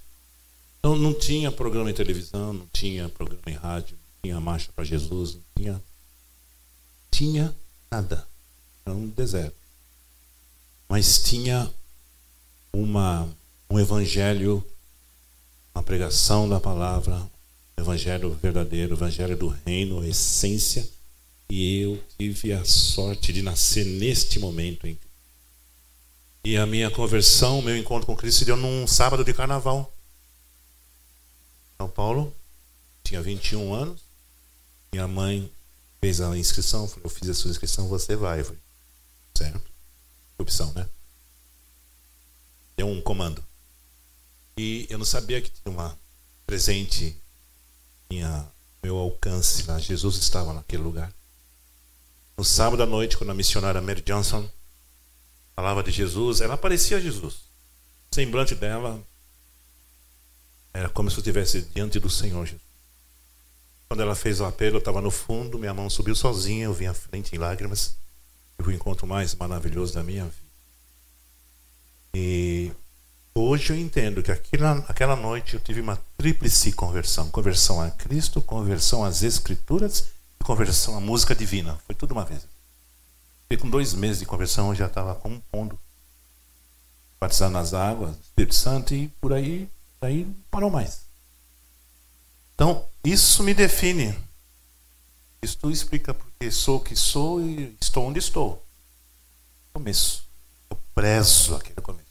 [0.81, 4.85] Não, não tinha programa em televisão, não tinha programa em rádio, não tinha marcha para
[4.85, 5.83] Jesus, não tinha.
[7.11, 7.53] Tinha
[7.91, 8.25] nada.
[8.85, 9.57] Era um deserto.
[10.87, 11.69] Mas tinha
[12.71, 13.27] uma,
[13.69, 14.65] um evangelho,
[15.75, 17.21] uma pregação da palavra,
[17.75, 20.87] evangelho verdadeiro, evangelho do reino, a essência.
[21.49, 24.87] E eu tive a sorte de nascer neste momento.
[24.87, 24.97] Em...
[26.43, 29.93] E a minha conversão, meu encontro com Cristo se deu num sábado de carnaval.
[31.77, 32.33] São Paulo,
[33.03, 34.01] tinha 21 anos.
[34.91, 35.51] Minha mãe
[36.01, 38.41] fez a inscrição, eu fiz a sua inscrição, você vai.
[38.41, 38.61] Eu falei,
[39.35, 39.71] certo?
[40.37, 40.87] Opção, né?
[42.75, 43.43] Deu um comando.
[44.57, 45.97] E eu não sabia que tinha uma
[46.45, 47.15] presente
[48.09, 48.47] tinha
[48.83, 49.79] meu alcance lá.
[49.79, 51.11] Jesus estava naquele lugar.
[52.37, 54.49] No sábado à noite, quando a missionária Mary Johnson
[55.55, 57.35] falava de Jesus, ela parecia Jesus.
[58.11, 59.01] O semblante dela
[60.73, 62.61] Era como se eu estivesse diante do Senhor Jesus.
[63.87, 66.87] Quando ela fez o apelo, eu estava no fundo, minha mão subiu sozinha, eu vim
[66.87, 67.95] à frente em lágrimas.
[68.59, 70.37] E o encontro mais maravilhoso da minha vida.
[72.15, 72.71] E
[73.35, 78.41] hoje eu entendo que aquela, aquela noite eu tive uma tríplice conversão: conversão a Cristo,
[78.41, 80.05] conversão às Escrituras
[80.43, 81.77] conversão à música divina.
[81.85, 82.45] Foi tudo uma vez.
[83.49, 85.79] E com dois meses de conversão eu já estava compondo,
[87.19, 89.69] batizando nas águas, Espírito Santo e por aí,
[90.01, 91.01] aí não parou mais.
[92.55, 94.17] Então, isso me define.
[95.41, 98.63] Isso explica porque sou o que sou e estou onde estou.
[99.73, 100.23] Começo.
[100.69, 102.03] Eu prezo aquele começo.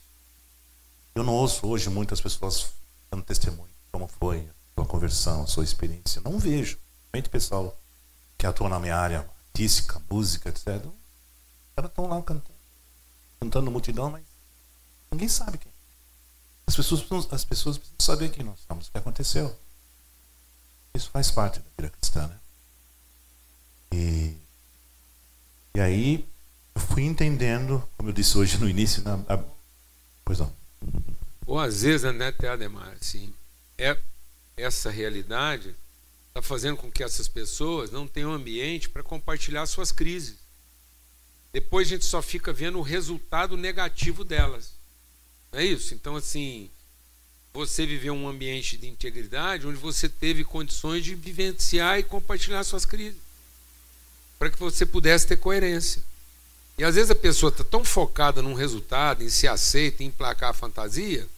[1.14, 2.68] Eu não ouço hoje muitas pessoas
[3.10, 6.20] dando testemunho como foi a sua conversão, a sua experiência.
[6.22, 6.78] Não vejo.
[7.12, 7.78] Realmente pessoal
[8.42, 10.66] que atua na minha área artística, música, etc.
[10.66, 12.58] Os caras estão lá cantando.
[13.38, 14.24] Cantando multidão, mas
[15.12, 15.70] ninguém sabe quem.
[16.66, 19.56] As pessoas, as pessoas precisam saber quem nós somos, o que aconteceu.
[20.92, 22.40] Isso faz parte da vida cristã, né?
[23.92, 24.36] E,
[25.76, 26.28] e aí
[26.74, 29.44] eu fui entendendo, como eu disse hoje no início, na, a,
[30.24, 30.52] pois não.
[31.46, 33.32] Ou às vezes, né, até Ademar, assim,
[33.78, 33.96] é,
[34.56, 35.76] essa realidade
[36.32, 40.36] está fazendo com que essas pessoas não tenham ambiente para compartilhar suas crises.
[41.52, 44.72] Depois a gente só fica vendo o resultado negativo delas.
[45.52, 45.92] Não é isso?
[45.92, 46.70] Então, assim,
[47.52, 52.86] você viveu um ambiente de integridade onde você teve condições de vivenciar e compartilhar suas
[52.86, 53.20] crises.
[54.38, 56.02] Para que você pudesse ter coerência.
[56.78, 60.48] E às vezes a pessoa está tão focada num resultado, em se aceita, em emplacar
[60.48, 61.28] a fantasia,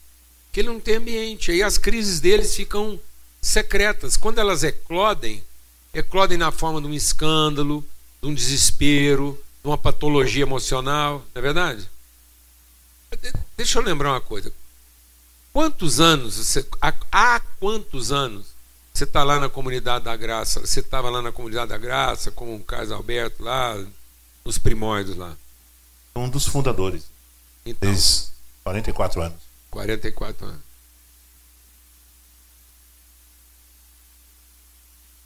[0.53, 1.51] que ele não tem ambiente.
[1.51, 3.01] Aí as crises deles ficam
[3.47, 4.17] secretas.
[4.17, 5.43] Quando elas eclodem,
[5.93, 7.85] eclodem na forma de um escândalo,
[8.23, 11.89] de um desespero, de uma patologia emocional, não é verdade?
[13.21, 14.53] De- Deixa eu lembrar uma coisa.
[15.53, 18.47] Quantos anos, você, há, há quantos anos
[18.93, 20.61] você está lá na comunidade da graça?
[20.61, 23.77] Você estava lá na comunidade da graça, com o Carlos Alberto lá,
[24.45, 25.37] nos primórdios lá.
[26.17, 27.05] Um dos fundadores,
[27.67, 28.27] Então, desde
[28.65, 29.39] 44 anos.
[29.71, 30.61] 44 anos.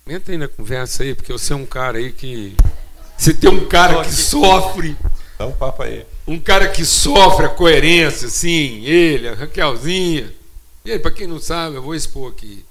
[0.09, 2.56] Entra aí na conversa aí, porque você é um cara aí que.
[3.16, 4.96] Você tem um cara que sofre,
[5.38, 6.06] Dá um papo aí.
[6.26, 10.32] um cara que sofre a coerência, assim, ele, a Raquelzinha.
[10.84, 12.64] E aí, pra quem não sabe, eu vou expor aqui.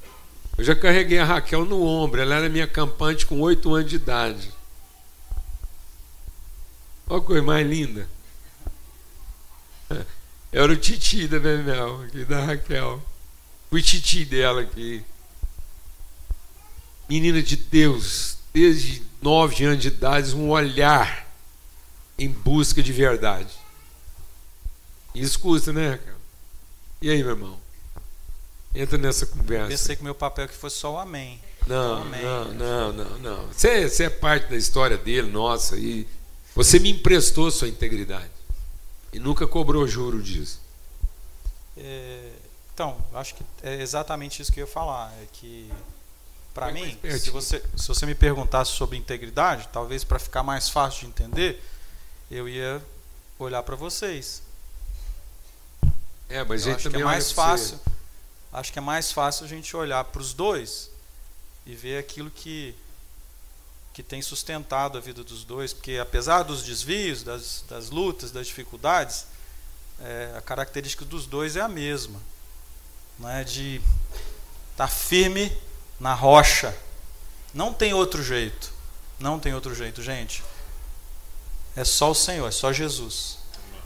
[0.57, 3.97] Eu já carreguei a Raquel no ombro, ela era minha campante com 8 anos de
[3.97, 4.51] idade.
[7.07, 8.07] Olha a coisa mais linda.
[10.51, 13.01] Eu era o titi da Bemel, aqui da Raquel.
[13.69, 15.03] Fui titi dela aqui.
[17.09, 21.27] Menina de Deus, desde nove anos de idade, um olhar
[22.17, 23.53] em busca de verdade.
[25.13, 26.15] Isso custa, né, Raquel?
[27.01, 27.59] E aí, meu irmão?
[28.73, 29.69] Entra nessa conversa.
[29.69, 31.39] Pensei que meu papel aqui fosse só o amém.
[31.65, 32.21] Não, Amém.
[32.21, 33.47] não, não, não, não.
[33.47, 36.07] Você, você é parte da história dele, nossa, e
[36.55, 38.31] você me emprestou sua integridade.
[39.11, 40.61] E nunca cobrou juro disso.
[41.75, 42.31] É,
[42.73, 45.11] então, acho que é exatamente isso que eu ia falar.
[45.21, 45.71] É que,
[46.57, 51.01] para mim, se você, se você me perguntasse sobre integridade, talvez para ficar mais fácil
[51.01, 51.63] de entender,
[52.31, 52.83] eu ia
[53.37, 54.41] olhar para vocês.
[56.27, 57.75] É, mas a Eu gente acho que é mais pra você.
[57.75, 57.79] fácil.
[58.51, 60.89] Acho que é mais fácil a gente olhar para os dois
[61.63, 62.75] e ver aquilo que
[63.93, 68.45] que tem sustentado a vida dos dois, porque apesar dos desvios, das, das lutas, das
[68.45, 69.25] dificuldades,
[69.99, 72.21] é, a característica dos dois é a mesma,
[73.17, 73.81] não é de
[74.71, 75.51] estar firme
[75.99, 76.75] na rocha.
[77.53, 78.71] Não tem outro jeito.
[79.19, 80.43] Não tem outro jeito, gente.
[81.75, 83.37] É só o Senhor, é só Jesus.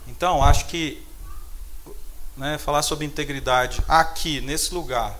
[0.06, 1.06] Então, acho que
[2.36, 5.18] né, falar sobre integridade aqui, nesse lugar,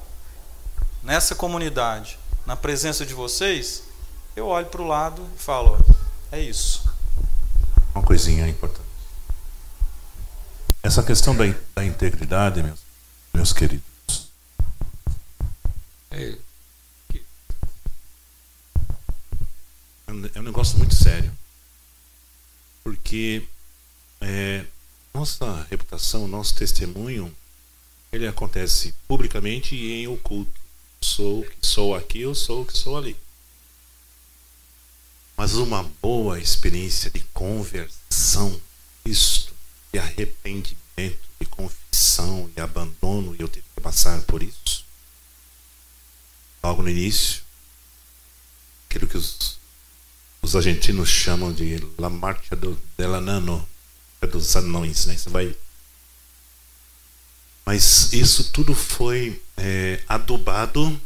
[1.02, 3.82] nessa comunidade, na presença de vocês,
[4.34, 5.78] eu olho para o lado e falo:
[6.30, 6.90] é isso.
[7.94, 8.80] Uma coisinha importante.
[10.82, 12.80] Essa questão da, da integridade, meus,
[13.32, 13.82] meus queridos,
[16.10, 16.36] É,
[20.12, 21.32] é um- é um negócio muito sério.
[22.84, 23.46] Porque
[24.20, 24.64] é,
[25.14, 27.34] nossa reputação, nosso testemunho,
[28.12, 30.60] ele acontece publicamente e em oculto.
[31.00, 33.16] Sou que sou aqui, eu sou que sou ali.
[35.36, 38.60] Mas uma boa experiência de conversão,
[39.04, 39.52] isto,
[39.92, 44.84] de arrependimento, de confissão e abandono, e eu tive que passar por isso.
[46.62, 47.42] Logo no início,
[48.88, 49.58] aquilo que os
[50.42, 53.66] os argentinos chamam de La Marcha do, del Anano,
[54.20, 55.16] é dos anões, né?
[55.16, 55.54] Você vai.
[57.64, 61.00] Mas isso tudo foi é, adubado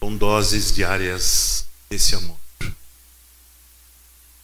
[0.00, 2.36] com doses diárias desse amor.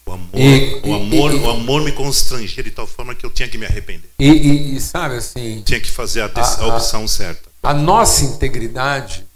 [0.07, 3.27] O amor, E- o e- amor, e- o amor me constrangia de tal forma que
[3.27, 4.09] eu tinha que me arrepender.
[4.19, 7.51] E, e- e sabe assim, Tinha que fazer a A- a- opção certa.
[7.63, 9.27] a nossa integridade,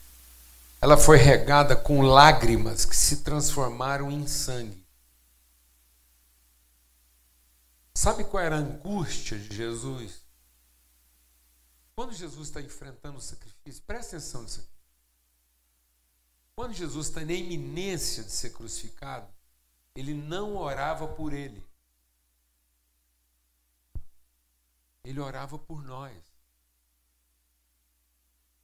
[0.83, 4.85] ela foi regada com lágrimas que se transformaram em sangue.
[7.95, 10.21] Sabe qual era a angústia de Jesus?
[11.95, 14.69] Quando Jesus está enfrentando o sacrifício, presta atenção nisso aqui.
[16.57, 19.33] Quando Jesus está na iminência de ser crucificado,
[19.95, 21.65] ele não orava por ele.
[25.05, 26.32] Ele orava por nós.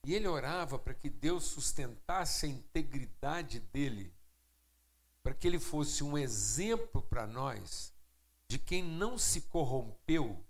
[0.08, 4.10] E ele orava para que Deus sustentasse a integridade dele,
[5.22, 7.92] para que ele fosse um exemplo para nós
[8.48, 10.42] de quem não se corrompeu,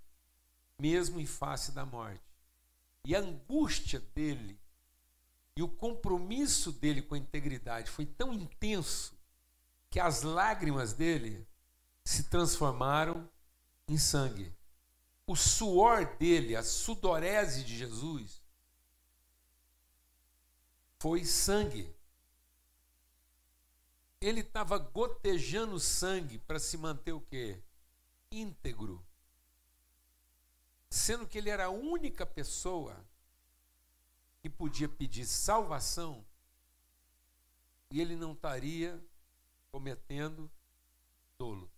[0.79, 2.23] mesmo em face da morte.
[3.05, 4.57] E a angústia dele
[5.57, 9.19] e o compromisso dele com a integridade foi tão intenso
[9.91, 11.45] que as lágrimas dele
[12.05, 13.29] se transformaram
[13.89, 14.55] em sangue.
[15.27, 18.38] O suor dele, a sudorese de Jesus,
[20.99, 21.95] foi sangue.
[24.21, 27.63] Ele estava gotejando sangue para se manter o quê?
[28.31, 29.05] Íntegro.
[30.91, 33.05] Sendo que ele era a única pessoa
[34.41, 36.25] que podia pedir salvação
[37.91, 39.01] e ele não estaria
[39.71, 40.51] cometendo
[41.37, 41.71] dolo.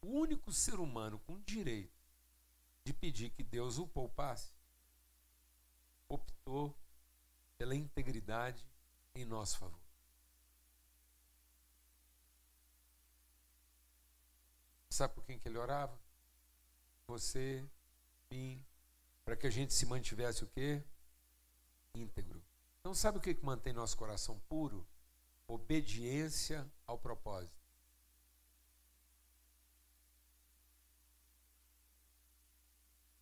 [0.00, 1.92] O único ser humano com direito
[2.84, 4.52] de pedir que Deus o poupasse
[6.14, 6.74] optou
[7.56, 8.66] pela integridade
[9.14, 9.80] em nosso favor.
[14.88, 15.98] Sabe por quem que ele orava?
[17.08, 17.68] Você,
[18.30, 18.64] mim,
[19.24, 20.82] para que a gente se mantivesse o quê?
[21.94, 22.42] Íntegro.
[22.80, 24.86] Então sabe o que que mantém nosso coração puro?
[25.48, 27.54] Obediência ao propósito.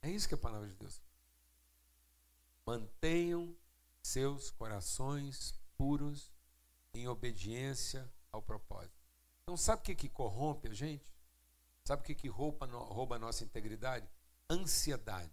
[0.02, 1.00] É isso que é a palavra de Deus.
[2.72, 3.54] Mantenham
[4.02, 6.32] seus corações puros
[6.94, 8.96] em obediência ao propósito.
[9.42, 11.06] Então, sabe o que, que corrompe a gente?
[11.84, 14.08] Sabe o que, que rouba, rouba a nossa integridade?
[14.48, 15.30] Ansiedade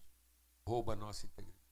[0.68, 1.64] rouba a nossa integridade.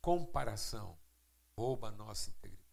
[0.00, 0.96] Comparação
[1.56, 2.64] rouba a nossa integridade.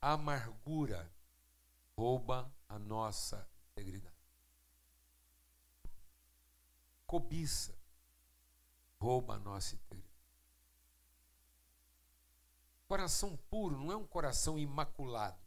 [0.00, 1.12] Amargura
[1.96, 4.14] rouba a nossa integridade.
[7.04, 7.79] Cobiça
[9.00, 10.10] rouba a nossa integridade.
[12.86, 15.38] Coração puro não é um coração imaculado.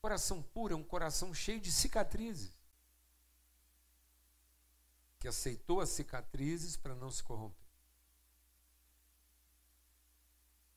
[0.00, 2.52] Coração puro é um coração cheio de cicatrizes.
[5.18, 7.66] Que aceitou as cicatrizes para não se corromper.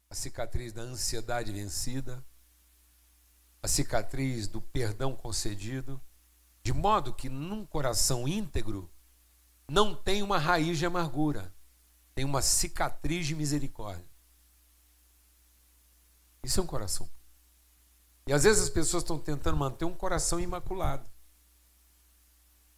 [0.09, 2.25] A cicatriz da ansiedade vencida,
[3.61, 6.01] a cicatriz do perdão concedido,
[6.63, 8.91] de modo que num coração íntegro
[9.71, 11.55] não tem uma raiz de amargura,
[12.13, 14.05] tem uma cicatriz de misericórdia.
[16.43, 17.09] Isso é um coração.
[18.27, 21.09] E às vezes as pessoas estão tentando manter um coração imaculado.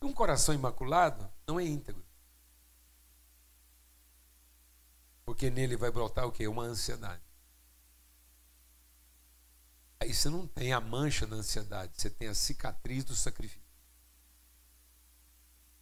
[0.04, 2.06] E um coração imaculado não é íntegro.
[5.26, 6.48] Porque nele vai brotar o quê?
[6.48, 7.24] Uma ansiedade.
[10.00, 13.63] Aí você não tem a mancha da ansiedade, você tem a cicatriz do sacrifício.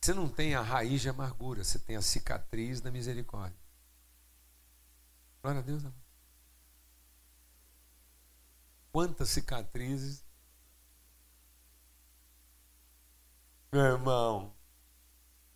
[0.03, 3.59] Você não tem a raiz de amargura, você tem a cicatriz da misericórdia.
[5.43, 5.83] Glória a Deus.
[8.91, 10.25] Quantas cicatrizes.
[13.71, 14.53] Meu irmão,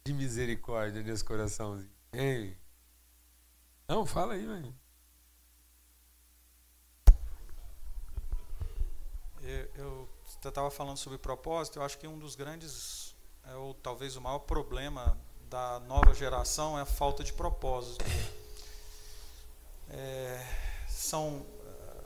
[0.06, 1.92] de misericórdia nesse coraçãozinho.
[2.14, 2.58] Ei.
[3.88, 4.76] Não, fala aí, velho.
[9.76, 10.10] Eu
[10.44, 13.05] estava falando sobre propósito, eu acho que um dos grandes,
[13.50, 15.18] é, ou talvez o maior problema
[15.50, 18.04] da nova geração é a falta de propósito.
[19.90, 20.46] É,
[20.88, 21.46] são,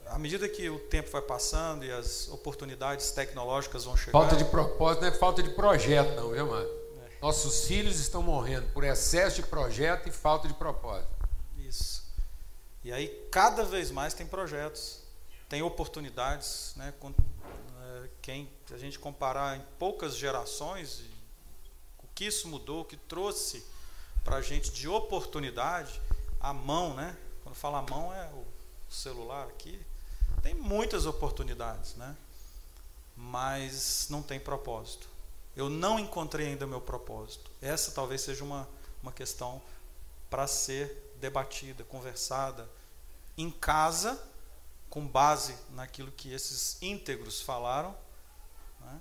[0.07, 4.45] à medida que o tempo vai passando e as oportunidades tecnológicas vão chegar, Falta de
[4.45, 6.79] propósito não é falta de projeto, não, viu, mano?
[7.21, 11.11] Nossos filhos estão morrendo por excesso de projeto e falta de propósito.
[11.57, 12.03] Isso.
[12.83, 15.01] E aí cada vez mais tem projetos,
[15.49, 16.93] tem oportunidades, né?
[17.03, 21.01] eh, Quem se a gente comparar em poucas gerações,
[22.20, 23.65] que isso mudou, que trouxe
[24.26, 26.01] para a gente de oportunidade,
[26.38, 27.17] a mão, né?
[27.43, 28.45] Quando fala a mão é o
[28.89, 29.82] celular aqui,
[30.43, 32.13] tem muitas oportunidades, né?
[33.15, 35.07] Mas não tem propósito.
[35.55, 37.49] Eu não encontrei ainda meu propósito.
[37.61, 38.67] Essa talvez seja uma,
[39.01, 39.61] uma questão
[40.30, 42.70] para ser debatida, conversada
[43.38, 44.22] em casa,
[44.89, 47.95] com base naquilo que esses íntegros falaram.
[48.82, 48.99] Né?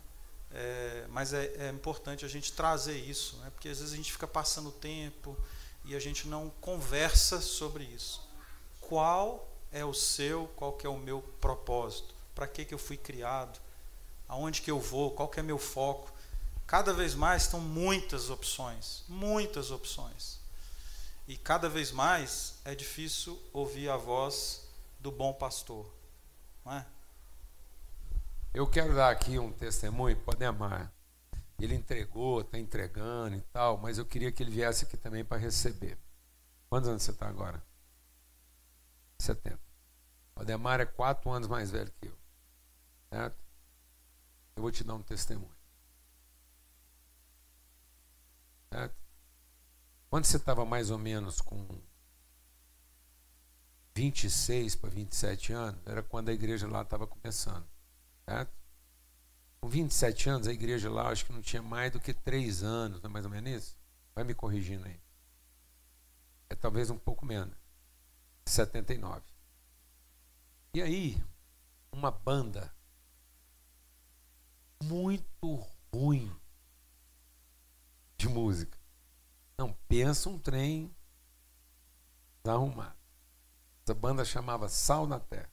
[0.50, 3.50] É, mas é, é, importante a gente trazer isso, né?
[3.50, 5.36] porque às vezes a gente fica passando tempo
[5.84, 8.26] e a gente não conversa sobre isso.
[8.80, 12.14] Qual é o seu, qual que é o meu propósito?
[12.34, 13.60] Para que, que eu fui criado?
[14.26, 15.10] Aonde que eu vou?
[15.10, 16.12] Qual que é meu foco?
[16.66, 20.38] Cada vez mais estão muitas opções, muitas opções.
[21.26, 24.66] E cada vez mais é difícil ouvir a voz
[24.98, 25.86] do bom pastor,
[26.64, 26.86] não é?
[28.52, 30.92] Eu quero dar aqui um testemunho, pode amar.
[31.58, 35.36] Ele entregou, está entregando e tal, mas eu queria que ele viesse aqui também para
[35.38, 35.98] receber.
[36.68, 37.62] Quantos anos você está agora?
[39.18, 39.58] 70.
[40.36, 42.16] O Ademar é quatro anos mais velho que eu.
[43.10, 43.36] Certo?
[44.54, 45.56] Eu vou te dar um testemunho.
[48.72, 48.94] Certo?
[50.08, 51.66] Quando você estava mais ou menos com
[53.94, 57.66] 26 para 27 anos, era quando a igreja lá estava começando.
[58.28, 58.52] Certo?
[59.60, 63.00] Com 27 anos, a igreja lá acho que não tinha mais do que 3 anos,
[63.00, 63.78] não é mais ou menos isso?
[64.14, 65.00] Vai me corrigindo aí.
[66.50, 67.56] É talvez um pouco menos.
[68.44, 69.22] 79.
[70.74, 71.24] E aí,
[71.90, 72.74] uma banda
[74.82, 75.54] muito
[75.92, 76.30] ruim
[78.18, 78.78] de música.
[79.56, 80.94] Não, pensa um trem
[82.44, 82.96] arrumado.
[83.84, 85.50] Essa banda chamava Sal na Terra.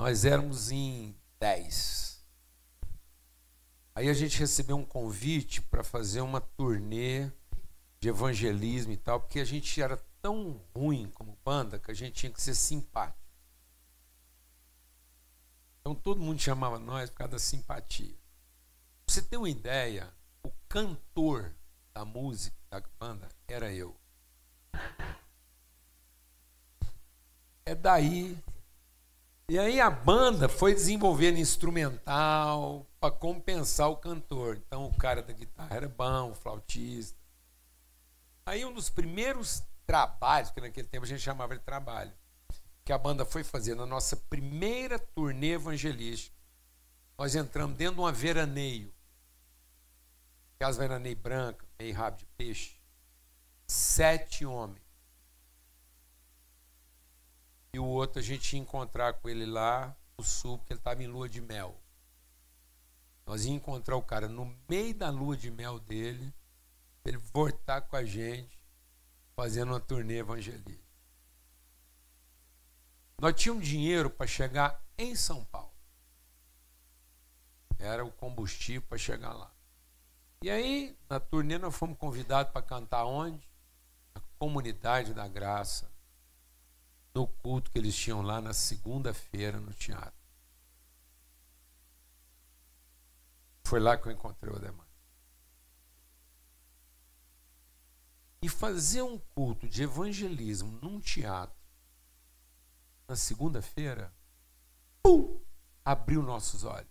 [0.00, 2.24] Nós éramos em 10.
[3.94, 7.30] Aí a gente recebeu um convite para fazer uma turnê
[8.00, 12.14] de evangelismo e tal, porque a gente era tão ruim como banda que a gente
[12.14, 13.18] tinha que ser simpático.
[15.80, 18.16] Então todo mundo chamava nós por causa da simpatia.
[19.04, 20.10] Pra você ter uma ideia,
[20.42, 21.54] o cantor
[21.92, 23.94] da música da banda era eu.
[27.66, 28.42] É daí
[29.50, 34.62] e aí a banda foi desenvolvendo instrumental para compensar o cantor.
[34.64, 37.18] Então o cara da guitarra era bom, o flautista.
[38.46, 42.12] Aí um dos primeiros trabalhos, que naquele tempo a gente chamava de trabalho,
[42.84, 46.36] que a banda foi fazer na nossa primeira turnê evangelística,
[47.18, 48.94] nós entramos dentro de uma veraneio.
[50.54, 52.76] Aquelas veraneio branca, meio rabo de peixe.
[53.66, 54.89] Sete homens
[57.72, 61.02] e o outro a gente ia encontrar com ele lá no sul, porque ele estava
[61.02, 61.80] em lua de mel.
[63.24, 66.34] Nós íamos encontrar o cara no meio da lua de mel dele,
[67.04, 68.58] ele voltar com a gente,
[69.36, 70.90] fazendo uma turnê evangelística.
[73.20, 75.70] Nós tínhamos dinheiro para chegar em São Paulo.
[77.78, 79.50] Era o combustível para chegar lá.
[80.42, 83.48] E aí, na turnê, nós fomos convidados para cantar onde?
[84.14, 85.89] Na comunidade da graça
[87.14, 90.18] no culto que eles tinham lá na segunda-feira no teatro.
[93.64, 94.86] Foi lá que eu encontrei o Ademar.
[98.42, 101.56] E fazer um culto de evangelismo num teatro
[103.06, 104.12] na segunda-feira
[105.84, 106.90] abriu nossos olhos.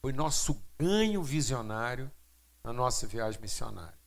[0.00, 2.10] Foi nosso ganho visionário
[2.62, 3.98] na nossa viagem missionária.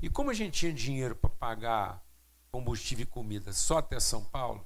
[0.00, 2.04] E como a gente tinha dinheiro para pagar
[2.52, 4.64] combustível e comida só até São Paulo,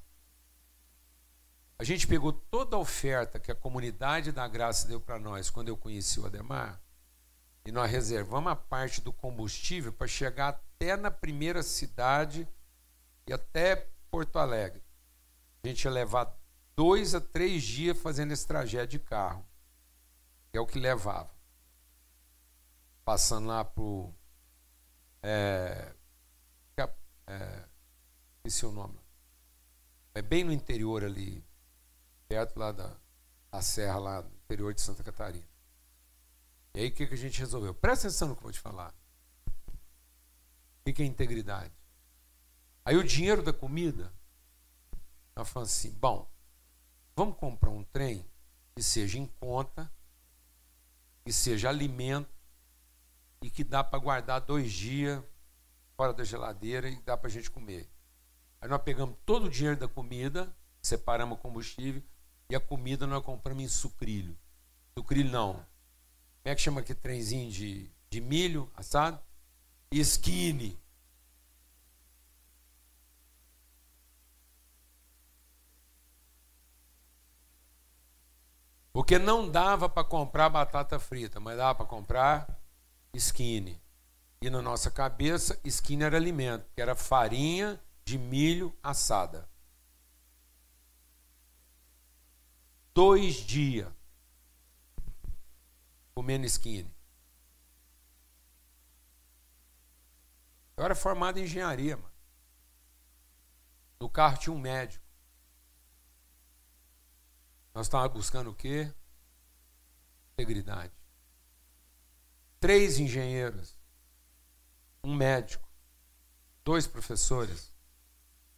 [1.78, 5.68] a gente pegou toda a oferta que a comunidade da graça deu para nós quando
[5.68, 6.82] eu conheci o Ademar,
[7.64, 12.48] e nós reservamos a parte do combustível para chegar até na primeira cidade
[13.26, 14.82] e até Porto Alegre.
[15.62, 16.32] A gente ia levar
[16.74, 19.44] dois a três dias fazendo esse trajeto de carro,
[20.50, 21.30] que é o que levava.
[23.04, 23.82] Passando lá para
[25.22, 25.92] é,
[27.26, 27.65] é,
[28.47, 28.98] esqueci o nome.
[30.14, 31.44] É bem no interior ali,
[32.28, 32.97] perto lá da,
[33.51, 35.47] da serra, lá no interior de Santa Catarina.
[36.74, 37.74] E aí o que, que a gente resolveu?
[37.74, 38.94] Presta atenção no que eu vou te falar.
[40.86, 41.74] O que é integridade?
[42.85, 44.12] Aí o dinheiro da comida,
[45.35, 46.31] nós falamos assim, bom,
[47.16, 48.24] vamos comprar um trem
[48.74, 49.90] que seja em conta,
[51.24, 52.31] que seja alimento
[53.43, 55.23] e que dá para guardar dois dias
[55.97, 57.90] fora da geladeira e dá para a gente comer.
[58.66, 60.52] Aí nós pegamos todo o dinheiro da comida,
[60.82, 62.02] separamos o combustível
[62.51, 64.36] e a comida nós compramos em sucrilho.
[64.98, 65.52] Sucrilho não.
[65.52, 65.66] Como
[66.47, 69.20] é que chama aquele trenzinho de, de milho assado?
[69.93, 70.76] Skinny.
[78.93, 82.60] Porque não dava para comprar batata frita, mas dava para comprar
[83.14, 83.80] skinny.
[84.43, 89.49] E na nossa cabeça, skinny era alimento, que era farinha de milho assada.
[92.95, 93.93] Dois dias
[96.15, 96.91] comendo skinny.
[100.77, 102.15] Eu era formado em engenharia, mano.
[103.99, 105.05] No carro tinha um médico.
[107.74, 108.95] Nós estávamos buscando o quê?
[110.33, 110.95] Integridade.
[112.61, 113.77] Três engenheiros,
[115.03, 115.69] um médico,
[116.65, 117.74] dois professores,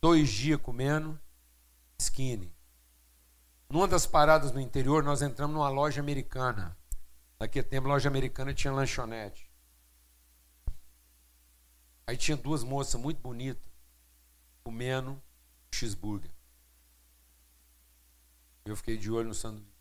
[0.01, 1.19] dois dias comendo
[1.99, 2.53] skinny.
[3.69, 6.77] Numa das paradas no interior, nós entramos numa loja americana.
[7.39, 9.51] Naquele tempo, loja americana tinha lanchonete.
[12.07, 13.62] Aí tinha duas moças muito bonitas
[14.65, 15.23] comendo
[15.70, 16.31] cheeseburger.
[18.65, 19.79] Eu fiquei de olho no sanduíche.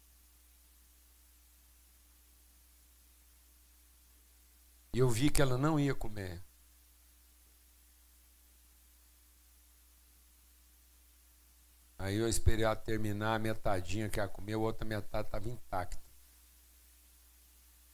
[4.93, 6.43] E eu vi que ela não ia comer.
[11.99, 16.01] Aí eu esperei ela terminar a metadinha que ela comeu, a outra metade estava intacta.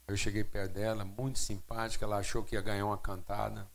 [0.05, 3.67] Eu cheguei perto dela, muito simpática, ela achou que ia ganhar uma cantada.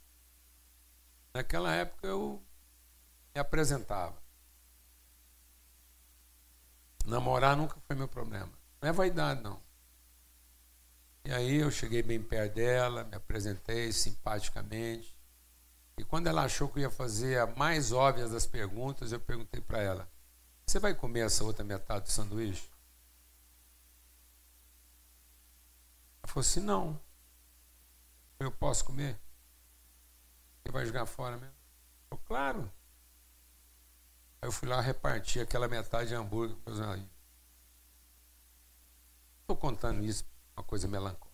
[1.32, 2.42] Naquela época eu
[3.34, 4.16] me apresentava.
[7.06, 8.50] Namorar nunca foi meu problema.
[8.82, 9.60] Não é vaidade, não.
[11.24, 15.16] E aí eu cheguei bem perto dela, me apresentei simpaticamente.
[15.96, 19.60] E quando ela achou que eu ia fazer a mais óbvia das perguntas, eu perguntei
[19.60, 20.08] para ela:
[20.68, 22.70] Você vai comer essa outra metade do sanduíche?
[26.22, 27.00] Ela falou assim: Não.
[28.38, 29.18] Eu posso comer?
[30.60, 31.54] Você vai jogar fora mesmo?
[32.10, 32.70] Eu, claro.
[34.42, 37.10] Aí eu fui lá repartir aquela metade de hambúrguer amigos.
[39.40, 40.22] Estou contando isso,
[40.54, 41.26] uma coisa melancólica.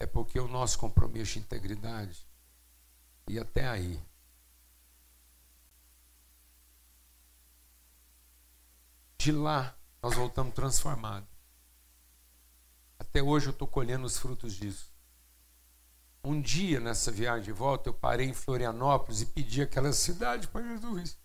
[0.00, 2.26] É porque o nosso compromisso de integridade
[3.28, 4.02] e até aí.
[9.22, 9.72] De lá,
[10.02, 11.28] nós voltamos transformados.
[12.98, 14.92] Até hoje eu estou colhendo os frutos disso.
[16.24, 20.66] Um dia nessa viagem de volta, eu parei em Florianópolis e pedi aquela cidade para
[20.66, 21.16] Jesus.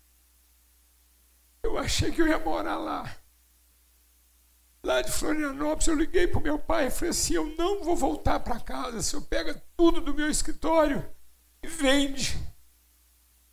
[1.60, 3.16] Eu achei que eu ia morar lá.
[4.80, 7.96] Lá de Florianópolis, eu liguei para o meu pai e falei assim: Eu não vou
[7.96, 8.98] voltar para casa.
[8.98, 11.04] O senhor pega tudo do meu escritório
[11.64, 12.38] e vende.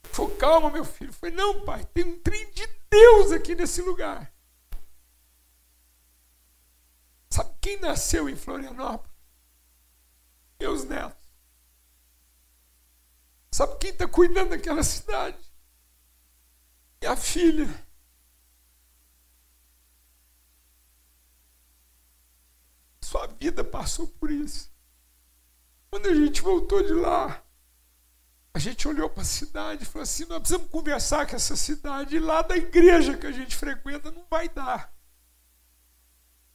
[0.03, 1.09] Falou: Calma, meu filho.
[1.09, 4.34] Eu falei: Não, pai, tem um trem de Deus aqui nesse lugar.
[7.35, 9.13] Sabe quem nasceu em Florianópolis?
[10.57, 11.27] Meus netos.
[13.51, 15.37] Sabe quem está cuidando daquela cidade?
[17.01, 17.67] É a filha.
[23.01, 24.71] Sua vida passou por isso.
[25.89, 27.43] Quando a gente voltou de lá,
[28.53, 32.15] a gente olhou para a cidade e falou assim: nós precisamos conversar com essa cidade.
[32.15, 34.94] E lá da igreja que a gente frequenta não vai dar.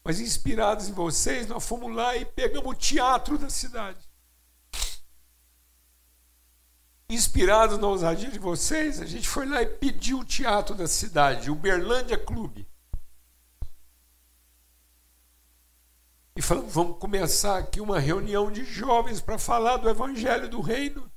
[0.04, 4.08] Mas inspirados em vocês, nós fomos lá e pegamos o teatro da cidade.
[7.08, 11.50] Inspirados na ousadia de vocês, a gente foi lá e pediu o teatro da cidade,
[11.50, 12.68] o Berlândia Clube.
[16.36, 21.10] E falamos, vamos começar aqui uma reunião de jovens para falar do Evangelho do Reino.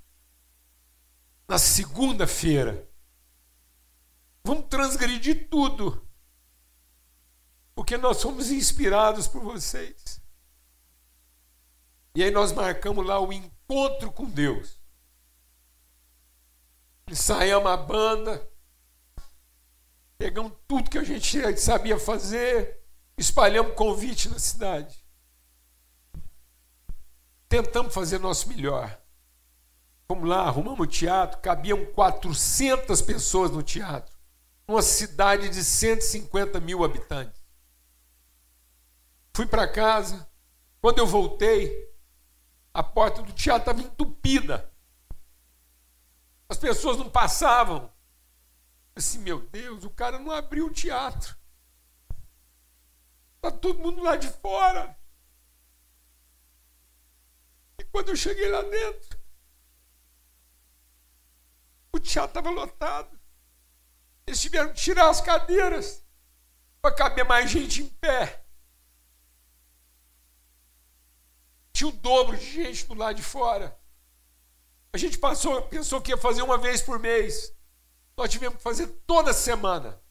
[1.47, 2.89] Na segunda-feira.
[4.43, 6.02] Vamos transgredir tudo.
[7.76, 10.22] Porque nós somos inspirados por vocês.
[12.16, 14.84] E aí nós marcamos lá o encontro com Deus
[17.08, 18.50] ensaiamos a banda,
[20.18, 22.82] pegamos tudo que a gente sabia fazer,
[23.18, 25.04] espalhamos convite na cidade.
[27.48, 29.00] Tentamos fazer nosso melhor.
[30.08, 34.14] Fomos lá, arrumamos o teatro, cabiam 400 pessoas no teatro,
[34.68, 37.43] numa cidade de 150 mil habitantes.
[39.35, 40.30] Fui para casa,
[40.80, 41.91] quando eu voltei,
[42.72, 44.72] a porta do teatro estava entupida.
[46.47, 47.91] As pessoas não passavam.
[48.95, 51.35] Assim, meu Deus, o cara não abriu o teatro.
[53.38, 54.95] Está todo mundo lá de fora.
[57.80, 59.19] E quando eu cheguei lá dentro,
[61.91, 63.19] o teatro estava lotado.
[64.27, 66.05] Eles tiveram que tirar as cadeiras
[66.81, 68.43] para caber mais gente em pé.
[71.74, 73.78] Tinha o dobro de gente do lado de fora.
[74.94, 77.54] A gente passou, pensou que ia fazer uma vez por mês.
[78.16, 80.02] Nós tivemos que fazer toda semana.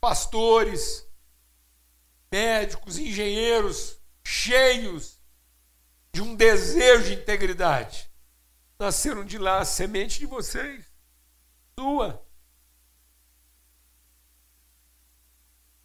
[0.00, 1.06] pastores,
[2.30, 5.18] médicos, engenheiros cheios
[6.12, 8.10] de um desejo de integridade.
[8.78, 10.84] Nasceram de lá a semente de vocês,
[11.78, 12.24] sua.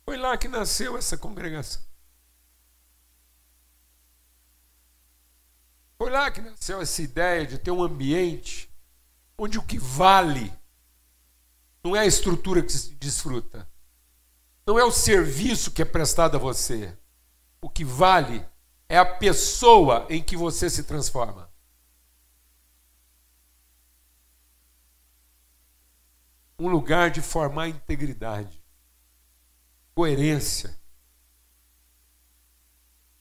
[0.05, 1.81] Foi lá que nasceu essa congregação.
[6.03, 8.69] Foi lá que nasceu essa ideia de ter um ambiente
[9.37, 10.53] onde o que vale
[11.81, 13.65] não é a estrutura que se desfruta,
[14.67, 16.93] não é o serviço que é prestado a você.
[17.61, 18.45] O que vale
[18.89, 21.49] é a pessoa em que você se transforma.
[26.59, 28.61] Um lugar de formar integridade,
[29.95, 30.77] coerência,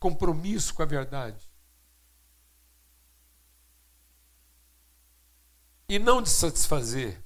[0.01, 1.52] compromisso com a verdade.
[5.89, 7.23] E não de satisfazer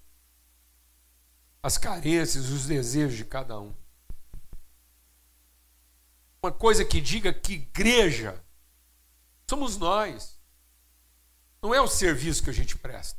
[1.63, 3.75] as carências, os desejos de cada um.
[6.43, 8.41] Uma coisa que diga que igreja
[9.49, 10.41] somos nós.
[11.61, 13.19] Não é o serviço que a gente presta,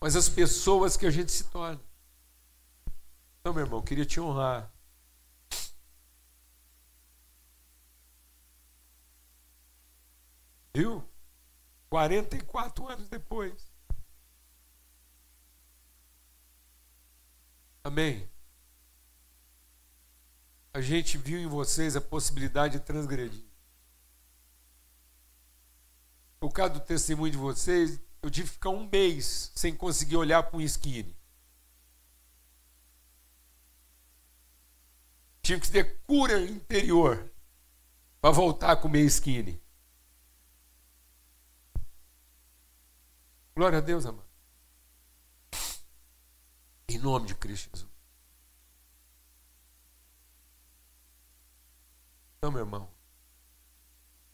[0.00, 1.80] mas as pessoas que a gente se torna.
[3.40, 4.72] Então, meu irmão, queria te honrar.
[10.74, 11.06] Viu?
[11.90, 13.67] 44 anos depois.
[17.88, 18.28] Amém.
[20.74, 23.42] A gente viu em vocês a possibilidade de transgredir.
[26.38, 30.42] Por causa do testemunho de vocês, eu tive que ficar um mês sem conseguir olhar
[30.42, 31.16] para um skinny.
[35.40, 37.32] Tive que ter cura interior
[38.20, 39.58] para voltar a comer skinny.
[43.56, 44.27] Glória a Deus, amado.
[46.88, 47.98] Em nome de Cristo Jesus.
[52.38, 52.88] Então, meu irmão,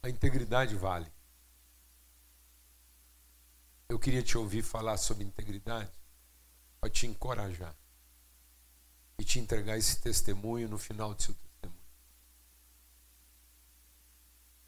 [0.02, 1.10] a integridade vale.
[3.88, 5.90] Eu queria te ouvir falar sobre integridade
[6.80, 7.74] para te encorajar
[9.18, 11.84] e te entregar esse testemunho no final do seu testemunho.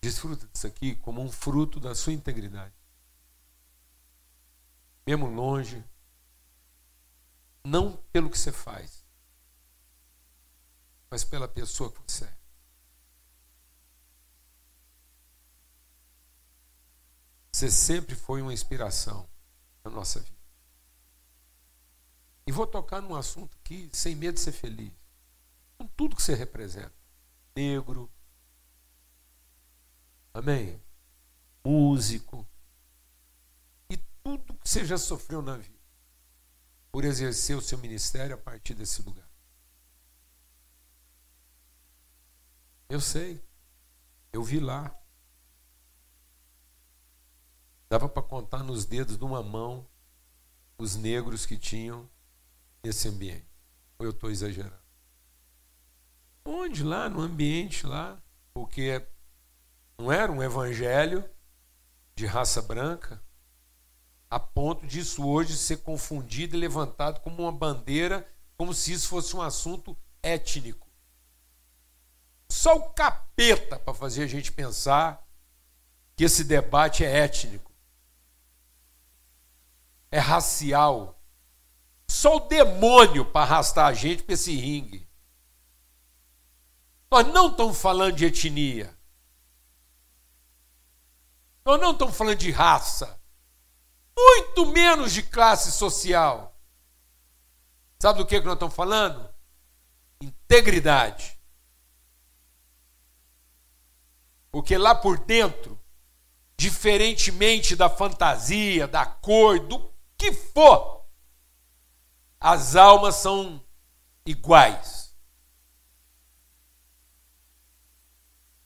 [0.01, 2.75] Desfruta disso aqui como um fruto da sua integridade.
[5.07, 5.85] Mesmo longe,
[7.67, 9.05] não pelo que você faz,
[11.11, 12.37] mas pela pessoa que você é.
[17.53, 19.29] Você sempre foi uma inspiração
[19.83, 20.37] na nossa vida.
[22.47, 24.93] E vou tocar num assunto aqui, sem medo de ser feliz.
[25.77, 26.95] Com tudo que você representa.
[27.57, 28.09] Negro.
[30.33, 30.81] Amém?
[31.65, 32.47] Músico.
[33.91, 35.76] E tudo que você já sofreu na vida
[36.97, 39.29] por exercer o seu ministério a partir desse lugar.
[42.89, 43.45] Eu sei.
[44.33, 44.99] Eu vi lá.
[47.91, 49.87] Dava para contar nos dedos de uma mão
[50.79, 52.09] os negros que tinham
[52.83, 53.47] nesse ambiente.
[53.99, 54.83] Ou eu estou exagerando?
[56.47, 56.83] Onde?
[56.83, 58.19] Lá, no ambiente lá.
[58.55, 59.07] Porque
[59.99, 61.29] não era um evangelho
[62.15, 63.23] de raça branca,
[64.37, 69.35] a ponto disso hoje ser confundido e levantado como uma bandeira, como se isso fosse
[69.35, 70.87] um assunto étnico.
[72.47, 75.27] Só o capeta para fazer a gente pensar
[76.15, 77.73] que esse debate é étnico,
[80.11, 81.19] é racial.
[82.07, 85.09] Só o demônio para arrastar a gente para esse ringue.
[87.11, 88.95] Nós não estamos falando de etnia.
[91.65, 93.16] Nós não estamos falando de raça
[94.17, 96.57] muito menos de classe social.
[97.99, 99.29] Sabe do que, que nós estamos falando?
[100.21, 101.39] Integridade.
[104.51, 105.79] Porque lá por dentro,
[106.57, 111.05] diferentemente da fantasia, da cor, do que for,
[112.41, 113.63] as almas são
[114.25, 115.15] iguais.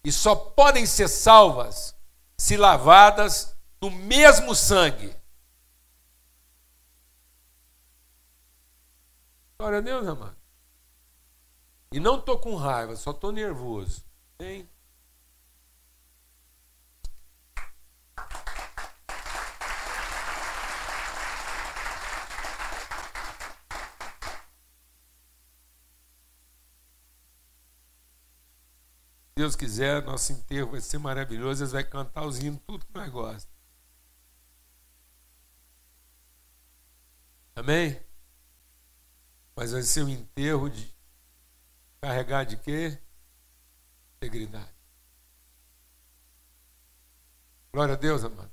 [0.05, 1.95] E só podem ser salvas
[2.39, 5.20] se lavadas no mesmo sangue
[9.61, 10.37] Glória a Deus, amado.
[11.93, 14.03] E não estou com raiva, só estou nervoso.
[14.39, 14.67] Hein?
[29.37, 31.65] Deus quiser, nosso enterro vai ser maravilhoso.
[31.65, 33.49] Eles vão cantar os hinos, tudo que nós gostamos.
[37.55, 38.10] Amém?
[39.55, 40.95] Mas vai ser um enterro de,
[42.01, 42.99] Carregar de quê?
[44.17, 44.75] Integridade.
[47.73, 48.51] Glória a Deus, amado.